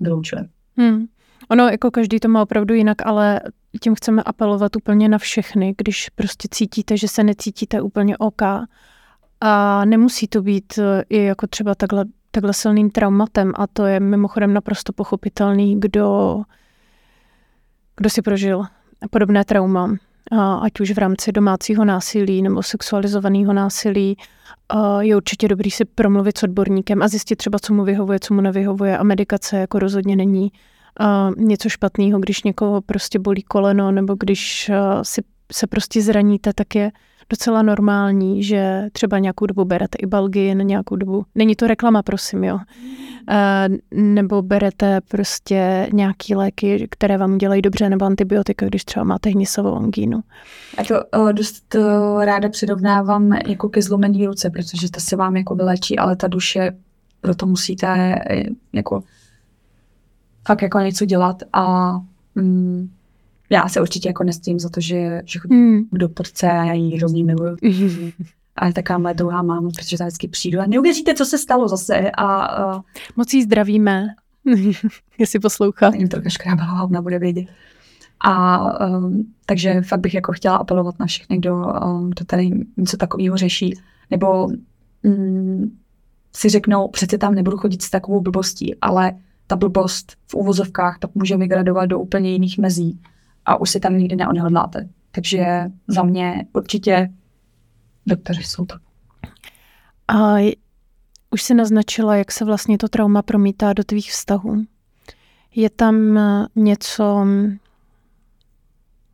[0.00, 0.42] vyloučili.
[0.76, 1.06] Hmm.
[1.50, 3.40] Ono, jako každý to má opravdu jinak, ale
[3.80, 8.42] tím chceme apelovat úplně na všechny, když prostě cítíte, že se necítíte úplně OK.
[9.40, 12.04] A nemusí to být eh, i jako třeba takhle
[12.34, 16.40] takhle silným traumatem a to je mimochodem naprosto pochopitelný, kdo,
[17.96, 18.62] kdo si prožil
[19.10, 19.96] podobné trauma,
[20.62, 24.16] ať už v rámci domácího násilí nebo sexualizovaného násilí,
[25.00, 28.40] je určitě dobrý si promluvit s odborníkem a zjistit třeba, co mu vyhovuje, co mu
[28.40, 30.52] nevyhovuje a medikace jako rozhodně není
[31.36, 34.70] něco špatného, když někoho prostě bolí koleno nebo když
[35.02, 35.22] si
[35.52, 36.92] se prostě zraníte, tak je
[37.34, 42.44] docela normální, že třeba nějakou dobu berete i Balgin, nějakou dobu, není to reklama, prosím,
[42.44, 42.58] jo,
[43.30, 49.30] e, nebo berete prostě nějaký léky, které vám dělají dobře, nebo antibiotika, když třeba máte
[49.30, 50.20] hnisovou angínu.
[50.78, 55.36] A to o, dost o, ráda přirovnávám jako ke zlomený ruce, protože to se vám
[55.36, 56.76] jako vylečí, ale ta duše,
[57.20, 59.02] proto musíte e, jako
[60.46, 61.92] fakt jako něco dělat a
[62.34, 62.90] mm,
[63.54, 65.84] já se určitě jako nestím za to, že, že chodím hmm.
[65.92, 67.56] k doktorce a já ji hrozně miluju.
[68.56, 72.10] Ale taká moje druhá máma, protože tam vždycky přijdu a neuvěříte, co se stalo zase.
[72.10, 72.82] A, a...
[73.16, 74.06] Moc jí zdravíme,
[75.18, 75.90] jestli poslouchá.
[75.94, 77.46] Jim trochu škrábala, ona bude vědět.
[78.20, 82.96] A um, takže fakt bych jako chtěla apelovat na všechny, kdo, um, kdo tady něco
[82.96, 83.74] takového řeší,
[84.10, 84.48] nebo
[85.02, 85.78] um,
[86.36, 89.12] si řeknou, přece tam nebudu chodit s takovou blbostí, ale
[89.46, 93.00] ta blbost v úvozovkách tak může vygradovat do úplně jiných mezí
[93.46, 94.88] a už si tam nikdy neodhodláte.
[95.10, 95.44] Takže
[95.88, 97.12] za mě určitě
[98.06, 98.74] doktoři jsou to.
[100.08, 100.34] A
[101.30, 104.64] už si naznačila, jak se vlastně to trauma promítá do tvých vztahů.
[105.54, 107.26] Je tam eh, něco,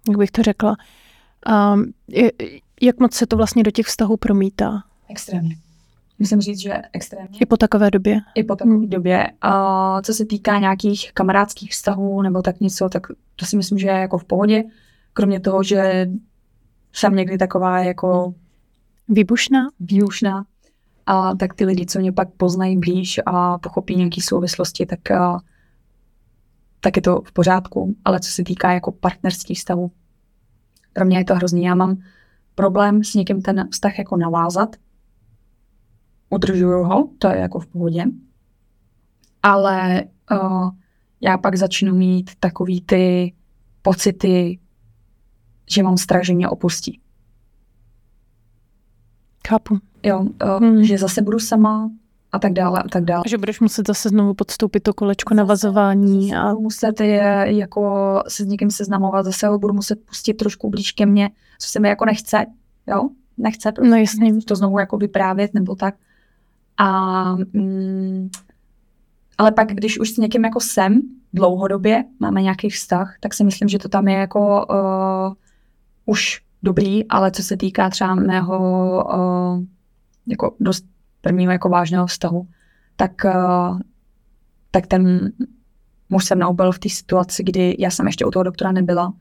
[0.09, 0.77] jak bych to řekla,
[1.75, 1.93] um,
[2.81, 4.83] jak moc se to vlastně do těch vztahů promítá?
[5.09, 5.57] Extrémně.
[6.21, 7.39] Musím říct, že extrémně.
[7.41, 8.21] I po takové době.
[8.35, 8.89] I po takové hmm.
[8.89, 9.27] době.
[9.41, 13.07] A co se týká nějakých kamarádských vztahů nebo tak něco, tak
[13.37, 14.65] to si myslím, že je jako v pohodě.
[15.13, 16.07] Kromě toho, že
[16.93, 18.35] jsem někdy taková jako
[19.09, 19.59] Výbušná?
[19.81, 20.45] výbušná,
[21.07, 25.41] a tak ty lidi, co mě pak poznají blíž a pochopí nějaké souvislosti, tak, a,
[26.81, 27.95] tak je to v pořádku.
[28.05, 29.91] Ale co se týká jako partnerských vztahů,
[30.93, 31.65] pro mě je to hrozný.
[31.65, 31.97] Já mám
[32.55, 34.77] problém s někým ten vztah jako navázat.
[36.31, 38.05] Udržuju ho, to je jako v pohodě.
[39.43, 40.71] Ale uh,
[41.21, 43.35] já pak začnu mít takový ty
[43.83, 44.59] pocity,
[45.71, 47.01] že mám strach, že mě opustí.
[49.49, 49.79] Chápu.
[50.03, 50.85] Jo, uh, hmm.
[50.85, 51.91] že zase budu sama
[52.33, 53.23] a tak dále a tak dále.
[53.27, 56.35] Že budeš muset zase znovu podstoupit to kolečko navazování.
[56.35, 56.49] A...
[56.49, 60.93] Budu muset je, jako se s někým seznamovat, zase ho budu muset pustit trošku blíž
[60.93, 62.47] ke mně, co se mi jako nechce,
[62.87, 64.43] jo, nechce prostě no, jasně.
[64.43, 65.95] to znovu jako vyprávět nebo tak.
[66.81, 68.31] A, mm,
[69.39, 71.01] ale pak, když už s někým jako jsem
[71.33, 75.35] dlouhodobě, máme nějaký vztah, tak si myslím, že to tam je jako uh,
[76.07, 78.59] už dobrý, ale co se týká třeba mého
[79.05, 79.65] uh,
[80.27, 80.85] jako dost
[81.21, 82.47] prvního jako vážného vztahu,
[82.97, 83.81] tak, uh,
[84.71, 85.33] tak ten
[86.09, 89.13] muž se mnou byl v té situaci, kdy já jsem ještě u toho doktora nebyla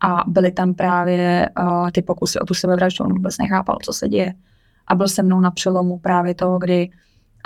[0.00, 4.08] a byly tam právě uh, ty pokusy o tu sebevraždu, on vůbec nechápal, co se
[4.08, 4.34] děje.
[4.86, 6.90] A byl se mnou na přelomu právě toho, kdy,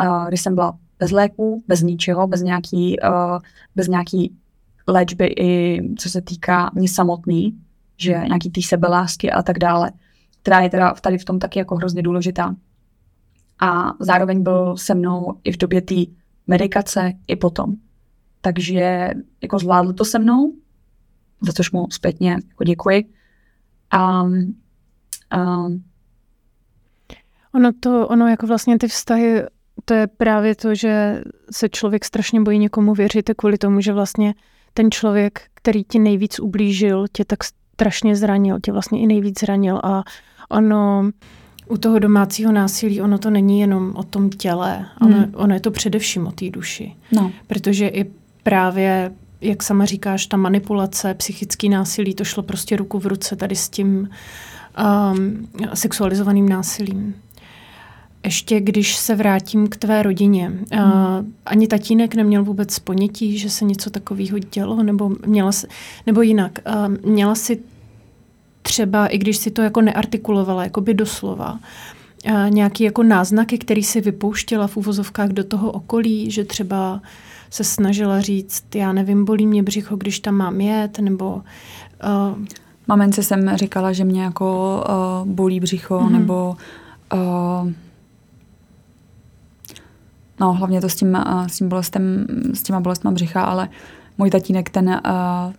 [0.02, 3.38] uh, kdy jsem byla bez léků, bez ničeho, bez nějaký, uh,
[3.76, 4.36] bez nějaký
[4.86, 7.58] léčby i co se týká mě samotný,
[7.96, 9.92] že nějaký té sebelásky a tak dále,
[10.42, 12.56] která je teda tady v tom taky jako hrozně důležitá.
[13.60, 15.94] A zároveň byl se mnou i v době té
[16.46, 17.74] medikace, i potom.
[18.40, 19.10] Takže
[19.42, 20.52] jako zvládl to se mnou,
[21.40, 23.04] za což mu zpětně jako děkuji.
[23.94, 24.54] Um,
[25.36, 25.84] um,
[27.54, 29.42] ono to, ono jako vlastně ty vztahy,
[29.84, 34.34] to je právě to, že se člověk strašně bojí někomu věřit kvůli tomu, že vlastně
[34.74, 39.80] ten člověk, který ti nejvíc ublížil, tě tak strašně zranil, tě vlastně i nejvíc zranil
[39.84, 40.02] a
[40.50, 41.10] ono
[41.68, 45.32] u toho domácího násilí, ono to není jenom o tom těle, ono, hmm.
[45.34, 46.96] ono je to především o té duši.
[47.12, 47.32] No.
[47.46, 48.10] Protože i
[48.42, 53.56] právě, jak sama říkáš, ta manipulace, psychický násilí, to šlo prostě ruku v ruce tady
[53.56, 54.08] s tím
[55.12, 57.14] um, sexualizovaným násilím.
[58.24, 60.62] Ještě když se vrátím k tvé rodině, hmm.
[60.72, 65.50] uh, ani tatínek neměl vůbec ponětí, že se něco takového dělo, nebo, měla,
[66.06, 67.60] nebo jinak, uh, měla si
[68.62, 71.58] třeba, i když si to jako neartikulovala, jako by doslova,
[72.26, 77.00] uh, nějaký jako náznaky, který si vypouštěla v úvozovkách do toho okolí, že třeba
[77.50, 81.34] se snažila říct, já nevím, bolí mě břicho, když tam mám jet, nebo...
[81.34, 82.38] Uh,
[82.86, 84.80] Mamence jsem říkala, že mě jako
[85.22, 86.10] uh, bolí břicho, mm-hmm.
[86.10, 86.56] nebo
[87.12, 87.70] uh,
[90.40, 93.68] No, hlavně to s tím, s tím bolestem, s těma bolestma břicha, ale
[94.18, 95.00] můj tatínek, ten,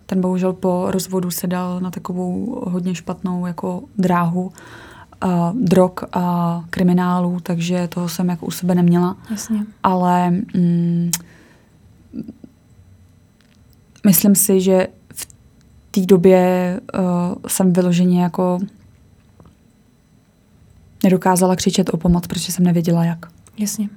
[0.06, 4.52] ten bohužel po rozvodu se dal na takovou hodně špatnou jako dráhu
[5.52, 9.16] drog a kriminálů, takže toho jsem jako u sebe neměla.
[9.30, 9.66] Jasně.
[9.82, 11.10] Ale mm,
[14.06, 15.26] myslím si, že v
[15.90, 17.02] té době uh,
[17.46, 18.58] jsem vyloženě jako
[21.04, 23.26] nedokázala křičet o pomoc, protože jsem nevěděla jak.
[23.58, 23.88] Jasně.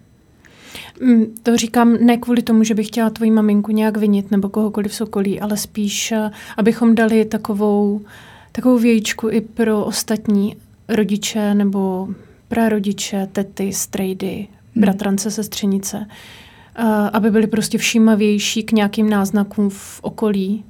[1.01, 4.93] Mm, to říkám ne kvůli tomu, že bych chtěla tvoji maminku nějak vinit nebo kohokoliv
[4.93, 8.01] v okolí, ale spíš, eh, abychom dali takovou,
[8.51, 10.55] takovou vějíčku i pro ostatní
[10.87, 12.07] rodiče nebo
[12.47, 14.35] prarodiče, tety, strejdy,
[14.75, 14.81] hmm.
[14.81, 16.05] bratrance, sestřenice,
[16.75, 20.63] eh, aby byli prostě všímavější k nějakým náznakům v okolí,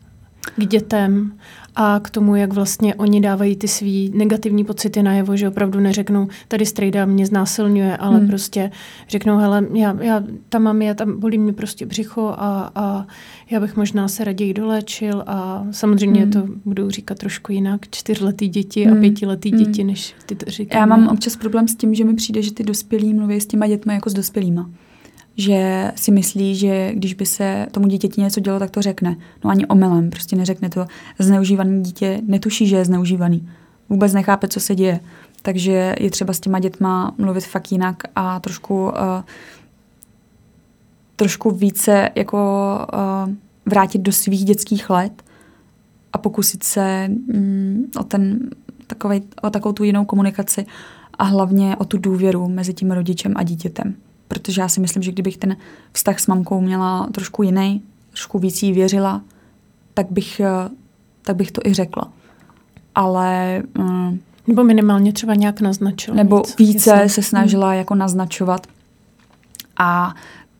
[0.57, 1.31] k dětem
[1.75, 6.27] a k tomu, jak vlastně oni dávají ty svý negativní pocity najevo, že opravdu neřeknou,
[6.47, 8.27] tady strejda mě znásilňuje, ale hmm.
[8.27, 8.71] prostě
[9.09, 13.07] řeknou, hele, já, já tam mám, já tam bolí mě prostě břicho a, a
[13.49, 16.31] já bych možná se raději doléčil a samozřejmě hmm.
[16.31, 18.97] to budou říkat trošku jinak, čtyřletý děti hmm.
[18.97, 19.59] a pětiletý hmm.
[19.59, 20.79] děti, než ty to říkáme.
[20.79, 23.67] Já mám občas problém s tím, že mi přijde, že ty dospělí mluví s těma
[23.67, 24.69] dětmi jako s dospělýma
[25.37, 29.15] že si myslí, že když by se tomu dítěti něco dělo, tak to řekne.
[29.43, 30.85] No ani omylem, prostě neřekne to.
[31.19, 33.49] Zneužívaný dítě netuší, že je zneužívaný.
[33.89, 34.99] Vůbec nechápe, co se děje.
[35.41, 38.91] Takže je třeba s těma dětma mluvit fakt jinak a trošku, uh,
[41.15, 42.37] trošku více jako
[42.93, 43.33] uh,
[43.65, 45.23] vrátit do svých dětských let
[46.13, 48.49] a pokusit se um, o, ten,
[48.87, 50.65] takovej, o takovou tu jinou komunikaci
[51.13, 53.95] a hlavně o tu důvěru mezi tím rodičem a dítětem
[54.27, 55.57] protože já si myslím, že kdybych ten
[55.91, 59.21] vztah s mamkou měla trošku jiný, trošku víc jí věřila,
[59.93, 60.69] tak bych, eh,
[61.21, 62.11] tak bych to i řekla.
[62.95, 63.61] Ale...
[63.77, 66.17] Mm, nebo minimálně třeba nějak naznačila.
[66.17, 67.09] Nebo víc, více jestli...
[67.09, 67.77] se snažila hmm.
[67.77, 68.67] jako naznačovat.
[69.77, 70.15] A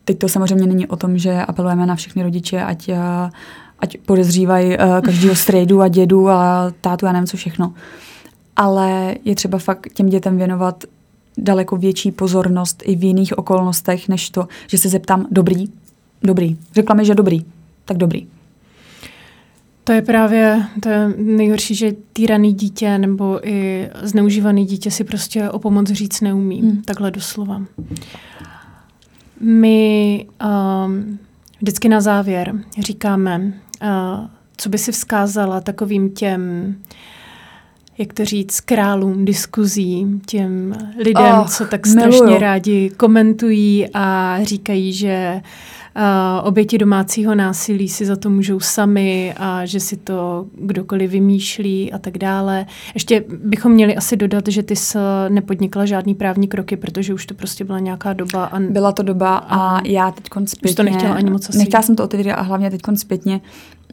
[0.06, 3.30] teď to samozřejmě není o tom, že apelujeme na všechny rodiče, ať, eh,
[3.80, 7.74] ať podezřívají každého strejdu a dědu a tátu a nevím co všechno.
[8.56, 10.84] ale je třeba fakt těm dětem věnovat
[11.38, 15.66] daleko větší pozornost i v jiných okolnostech, než to, že se zeptám, dobrý,
[16.24, 16.58] dobrý.
[16.74, 17.46] Řekla mi, že dobrý,
[17.86, 18.28] tak dobrý.
[19.84, 25.50] To je právě to je nejhorší, že týraný dítě nebo i zneužívaný dítě si prostě
[25.50, 26.62] o pomoc říct neumí.
[26.62, 26.82] Hmm.
[26.82, 27.62] Takhle doslova.
[29.40, 30.26] My
[30.86, 31.20] um,
[31.62, 34.28] vždycky na závěr říkáme, uh,
[34.58, 36.76] co by si vzkázala takovým těm,
[37.98, 42.40] jak to říct, králům diskuzí, těm lidem, oh, co tak strašně miluju.
[42.40, 45.42] rádi komentují a říkají, že
[45.98, 51.94] Uh, oběti domácího násilí si za to můžou sami a že si to kdokoliv vymýšlí
[51.94, 52.66] a tak dále.
[52.94, 54.98] Ještě bychom měli asi dodat, že ty jsi
[55.30, 58.46] nepodnikla žádný právní kroky, protože už to prostě byla nějaká doba.
[58.46, 60.70] A, byla to doba a, a já teď zpětně...
[60.70, 61.58] Už to nechtěla ani moc asi.
[61.58, 63.42] Nechtěla jsem to otevřít a hlavně teď zpětně,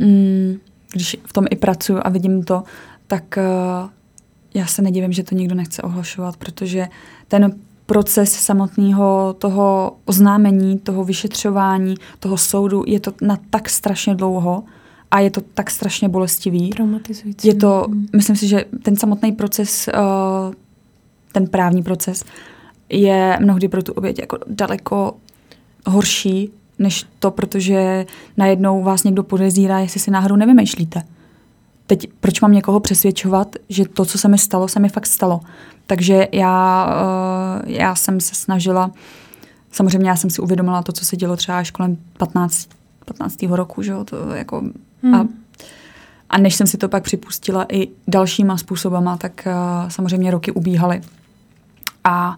[0.00, 0.57] mm,
[0.92, 2.62] když v tom i pracuji a vidím to,
[3.12, 3.90] tak uh,
[4.54, 6.88] já se nedivím, že to nikdo nechce ohlašovat, protože
[7.28, 7.54] ten
[7.86, 14.64] proces samotného toho oznámení, toho vyšetřování, toho soudu, je to na tak strašně dlouho
[15.10, 16.70] a je to tak strašně bolestivý.
[16.70, 17.48] Traumatizující.
[17.48, 18.06] Je to, mm.
[18.16, 19.92] myslím si, že ten samotný proces, eh,
[21.32, 22.24] ten právní proces,
[22.88, 25.16] je mnohdy pro tu oběť jako daleko
[25.86, 28.06] horší, než to, protože
[28.36, 31.02] najednou vás někdo podezírá, jestli si náhodou nevymýšlíte.
[31.93, 35.40] Teď proč mám někoho přesvědčovat, že to, co se mi stalo, se mi fakt stalo.
[35.86, 36.86] Takže já,
[37.64, 38.90] uh, já jsem se snažila,
[39.72, 42.68] samozřejmě já jsem si uvědomila to, co se dělo třeba až kolem 15,
[43.05, 43.43] 15.
[43.43, 44.62] roku, že jo, to jako,
[45.03, 45.14] hmm.
[45.14, 45.26] a,
[46.30, 51.01] a než jsem si to pak připustila i dalšíma způsobama, tak uh, samozřejmě roky ubíhaly.
[52.05, 52.36] A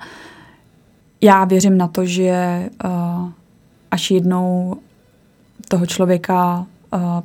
[1.21, 3.31] já věřím na to, že uh,
[3.91, 4.77] až jednou
[5.69, 6.67] toho člověka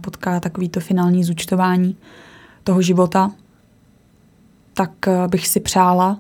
[0.02, 1.98] potká takovýto finální zúčtování
[2.64, 3.32] toho života,
[4.74, 6.20] tak eh, bych si přála,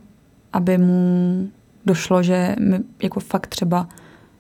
[0.53, 1.49] aby mu
[1.85, 3.87] došlo, že mi jako fakt třeba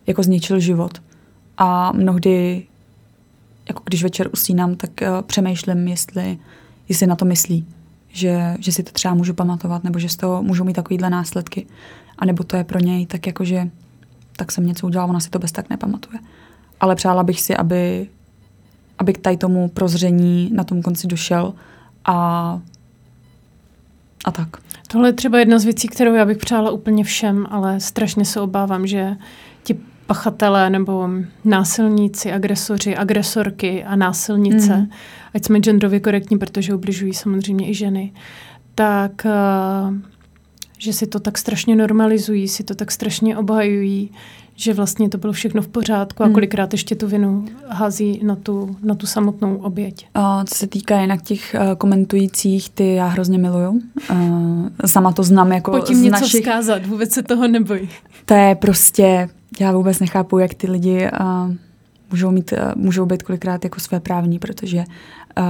[0.07, 1.01] jako zničil život.
[1.57, 2.67] A mnohdy,
[3.67, 6.37] jako když večer usínám, tak uh, přemýšlím, jestli,
[6.89, 7.65] jestli na to myslí.
[8.07, 11.67] Že, že si to třeba můžu pamatovat, nebo že z toho můžou mít takovýhle následky.
[12.17, 13.69] A nebo to je pro něj tak jako, že
[14.35, 16.19] tak jsem něco udělala, ona si to bez tak nepamatuje.
[16.79, 18.09] Ale přála bych si, aby,
[18.99, 21.53] aby k tady tomu prozření na tom konci došel
[22.05, 22.59] a
[24.25, 24.47] a tak.
[24.87, 28.41] Tohle je třeba jedna z věcí, kterou já bych přála úplně všem, ale strašně se
[28.41, 29.15] obávám, že
[29.63, 31.09] ti pachatelé nebo
[31.45, 34.89] násilníci, agresoři, agresorky a násilnice, mm.
[35.33, 38.13] ať jsme genderově korektní, protože ubližují samozřejmě i ženy,
[38.75, 39.93] tak uh,
[40.77, 44.11] že si to tak strašně normalizují, si to tak strašně obhajují,
[44.59, 46.33] že vlastně to bylo všechno v pořádku a hmm.
[46.33, 50.07] kolikrát ještě tu vinu hází na tu, na tu samotnou oběť.
[50.13, 53.81] A co se týká jinak těch uh, komentujících, ty já hrozně miluju.
[54.11, 56.41] Uh, sama to znám jako Pojď z něco našich...
[56.41, 57.89] vzkázat, vůbec se toho neboj.
[58.25, 59.29] To je prostě,
[59.59, 61.53] já vůbec nechápu, jak ty lidi uh,
[62.11, 64.83] můžou, mít, uh, můžou být kolikrát jako své právní, protože
[65.39, 65.43] uh,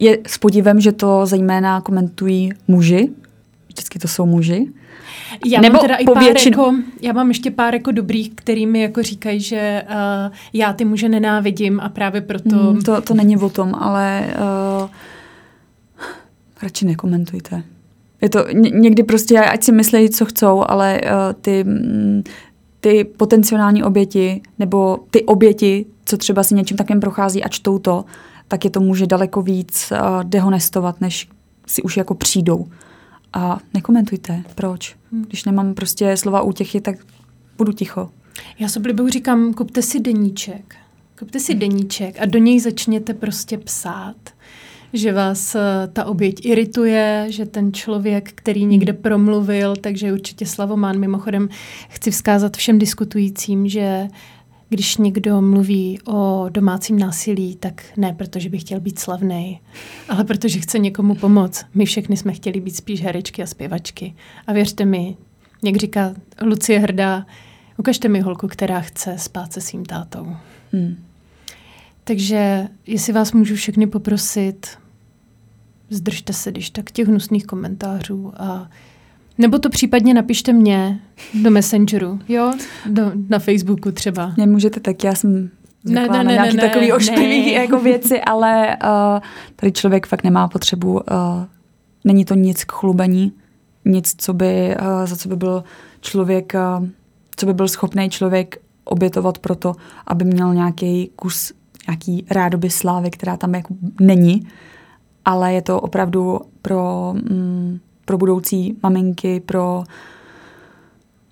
[0.00, 3.08] je s podívem, že to zejména komentují muži,
[3.68, 4.66] vždycky to jsou muži,
[5.46, 9.02] já Nebo mám teda i pár jako, já mám ještě pár jako dobrých, kterými jako
[9.02, 12.56] říkají, že uh, já ty muže nenávidím a právě proto...
[12.56, 14.26] Mm, to, to není o tom, ale
[14.82, 14.88] uh,
[16.62, 17.62] radši nekomentujte.
[18.22, 21.08] Je to někdy prostě, ať si myslí, co chcou, ale uh,
[21.40, 22.22] ty, mm,
[22.80, 28.04] ty potenciální oběti nebo ty oběti, co třeba si něčím takým prochází a čtou to,
[28.48, 31.28] tak je to může daleko víc uh, dehonestovat, než
[31.66, 32.66] si už jako přijdou
[33.32, 34.42] a nekomentujte.
[34.54, 34.96] Proč?
[35.12, 35.24] Hmm.
[35.24, 36.96] Když nemám prostě slova útěchy, tak
[37.58, 38.10] budu ticho.
[38.58, 40.76] Já se oblíbenou říkám, kupte si deníček.
[41.18, 44.16] Kupte si deníček a do něj začněte prostě psát
[44.92, 45.60] že vás eh,
[45.92, 49.02] ta oběť irituje, že ten člověk, který někde hmm.
[49.02, 50.98] promluvil, takže určitě Slavomán.
[50.98, 51.48] Mimochodem
[51.88, 54.08] chci vzkázat všem diskutujícím, že
[54.68, 59.60] když někdo mluví o domácím násilí, tak ne protože by chtěl být slavný,
[60.08, 61.66] ale protože chce někomu pomoct.
[61.74, 64.14] My všechny jsme chtěli být spíš herečky a zpěvačky.
[64.46, 65.16] A věřte mi,
[65.64, 67.26] jak říká Lucie Hrdá,
[67.76, 70.36] ukažte mi holku, která chce spát se svým tátou.
[70.72, 70.96] Hmm.
[72.04, 74.66] Takže jestli vás můžu všechny poprosit,
[75.90, 78.70] zdržte se, když tak těch hnusných komentářů a
[79.38, 81.00] nebo to případně napište mě
[81.42, 82.52] do Messengeru, jo?
[82.86, 84.32] Do, na Facebooku třeba.
[84.36, 85.50] Nemůžete tak, já jsem
[85.84, 89.20] ne, ne, ne, nějaký ne, takový ošklivý jako věci, ale uh,
[89.56, 91.00] tady člověk fakt nemá potřebu, uh,
[92.04, 93.32] není to nic k chlubení,
[93.84, 95.64] nic, co by, uh, za co by byl
[96.00, 96.86] člověk, uh,
[97.36, 99.74] co by byl schopný člověk obětovat pro to,
[100.06, 101.52] aby měl nějaký kus,
[101.88, 104.48] nějaký rádoby slávy, která tam jako není,
[105.24, 107.78] ale je to opravdu pro mm,
[108.08, 109.84] pro budoucí maminky, pro,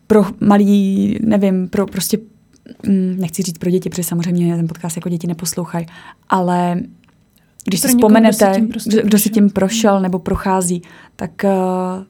[0.06, 2.18] pro malý, nevím, pro prostě,
[2.86, 5.86] mm, nechci říct pro děti, protože samozřejmě ten podcast jako děti neposlouchají,
[6.28, 6.80] ale
[7.64, 10.82] když si vzpomenete, kdo, prostě kdo si tím prošel nebo prochází,
[11.16, 12.04] tak uh,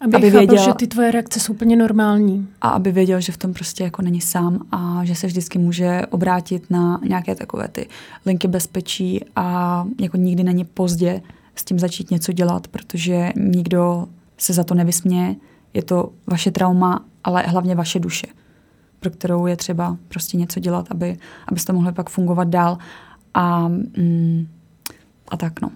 [0.00, 2.48] aby, aby chápal, věděl, že ty tvoje reakce jsou úplně normální.
[2.60, 6.02] A aby věděl, že v tom prostě jako není sám a že se vždycky může
[6.10, 7.88] obrátit na nějaké takové ty
[8.26, 11.22] linky bezpečí a jako nikdy není pozdě
[11.56, 14.06] s tím začít něco dělat, protože nikdo
[14.38, 15.34] se za to nevysměje.
[15.74, 18.26] Je to vaše trauma, ale hlavně vaše duše,
[19.00, 22.78] pro kterou je třeba prostě něco dělat, aby, abyste mohli pak fungovat dál.
[23.34, 24.48] A, mm,
[25.28, 25.70] a tak no.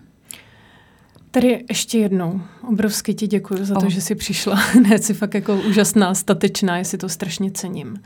[1.31, 3.89] Tady ještě jednou obrovsky ti děkuji za to, oh.
[3.89, 4.59] že jsi přišla.
[4.89, 8.03] ne, jsi fakt jako úžasná, statečná, já si to strašně cením.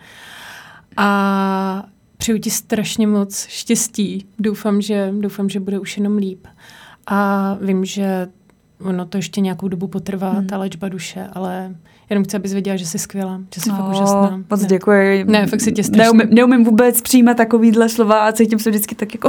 [0.96, 4.26] A přeju ti strašně moc štěstí.
[4.38, 6.46] Doufám, že, doufám, že bude už jenom líp.
[7.06, 8.28] A vím, že
[8.80, 10.46] ono to ještě nějakou dobu potrvá, hmm.
[10.46, 11.74] ta léčba duše, ale
[12.10, 14.42] Jenom chci, abys věděla, že jsi skvělá, že jsi no, fakt úžasná.
[14.50, 14.68] Moc ne.
[14.68, 15.24] děkuji.
[15.24, 16.02] Ne, fakt si tě strašně...
[16.04, 19.28] Neumím, neumím vůbec přijímat takovýhle slova a cítím se vždycky tak jako,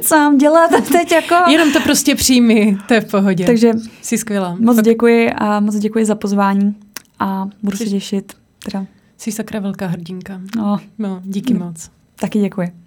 [0.00, 1.50] co mám dělat teď jako...
[1.50, 3.44] Jenom to prostě přijmi, to je v pohodě.
[3.44, 4.56] Takže jsi skvělá.
[4.60, 4.84] Moc fakt...
[4.84, 6.74] děkuji a moc děkuji za pozvání
[7.18, 7.84] a budu jsi...
[7.84, 8.32] se těšit.
[8.64, 8.86] Teda.
[9.18, 10.40] Jsi sakra velká hrdinka.
[10.56, 11.90] No, no díky moc.
[12.20, 12.83] Taky děkuji.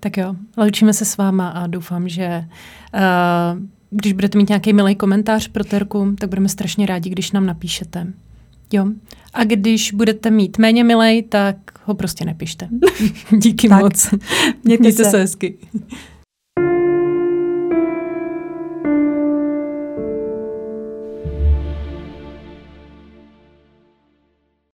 [0.00, 2.44] Tak jo, loučíme se s váma a doufám, že
[2.94, 7.46] uh, když budete mít nějaký milý komentář pro Terku, tak budeme strašně rádi, když nám
[7.46, 8.06] napíšete.
[8.72, 8.86] Jo.
[9.34, 12.68] A když budete mít méně milej, tak ho prostě nepište.
[13.38, 14.10] Díky moc.
[14.64, 15.10] Mějte, Mějte se.
[15.10, 15.54] se hezky.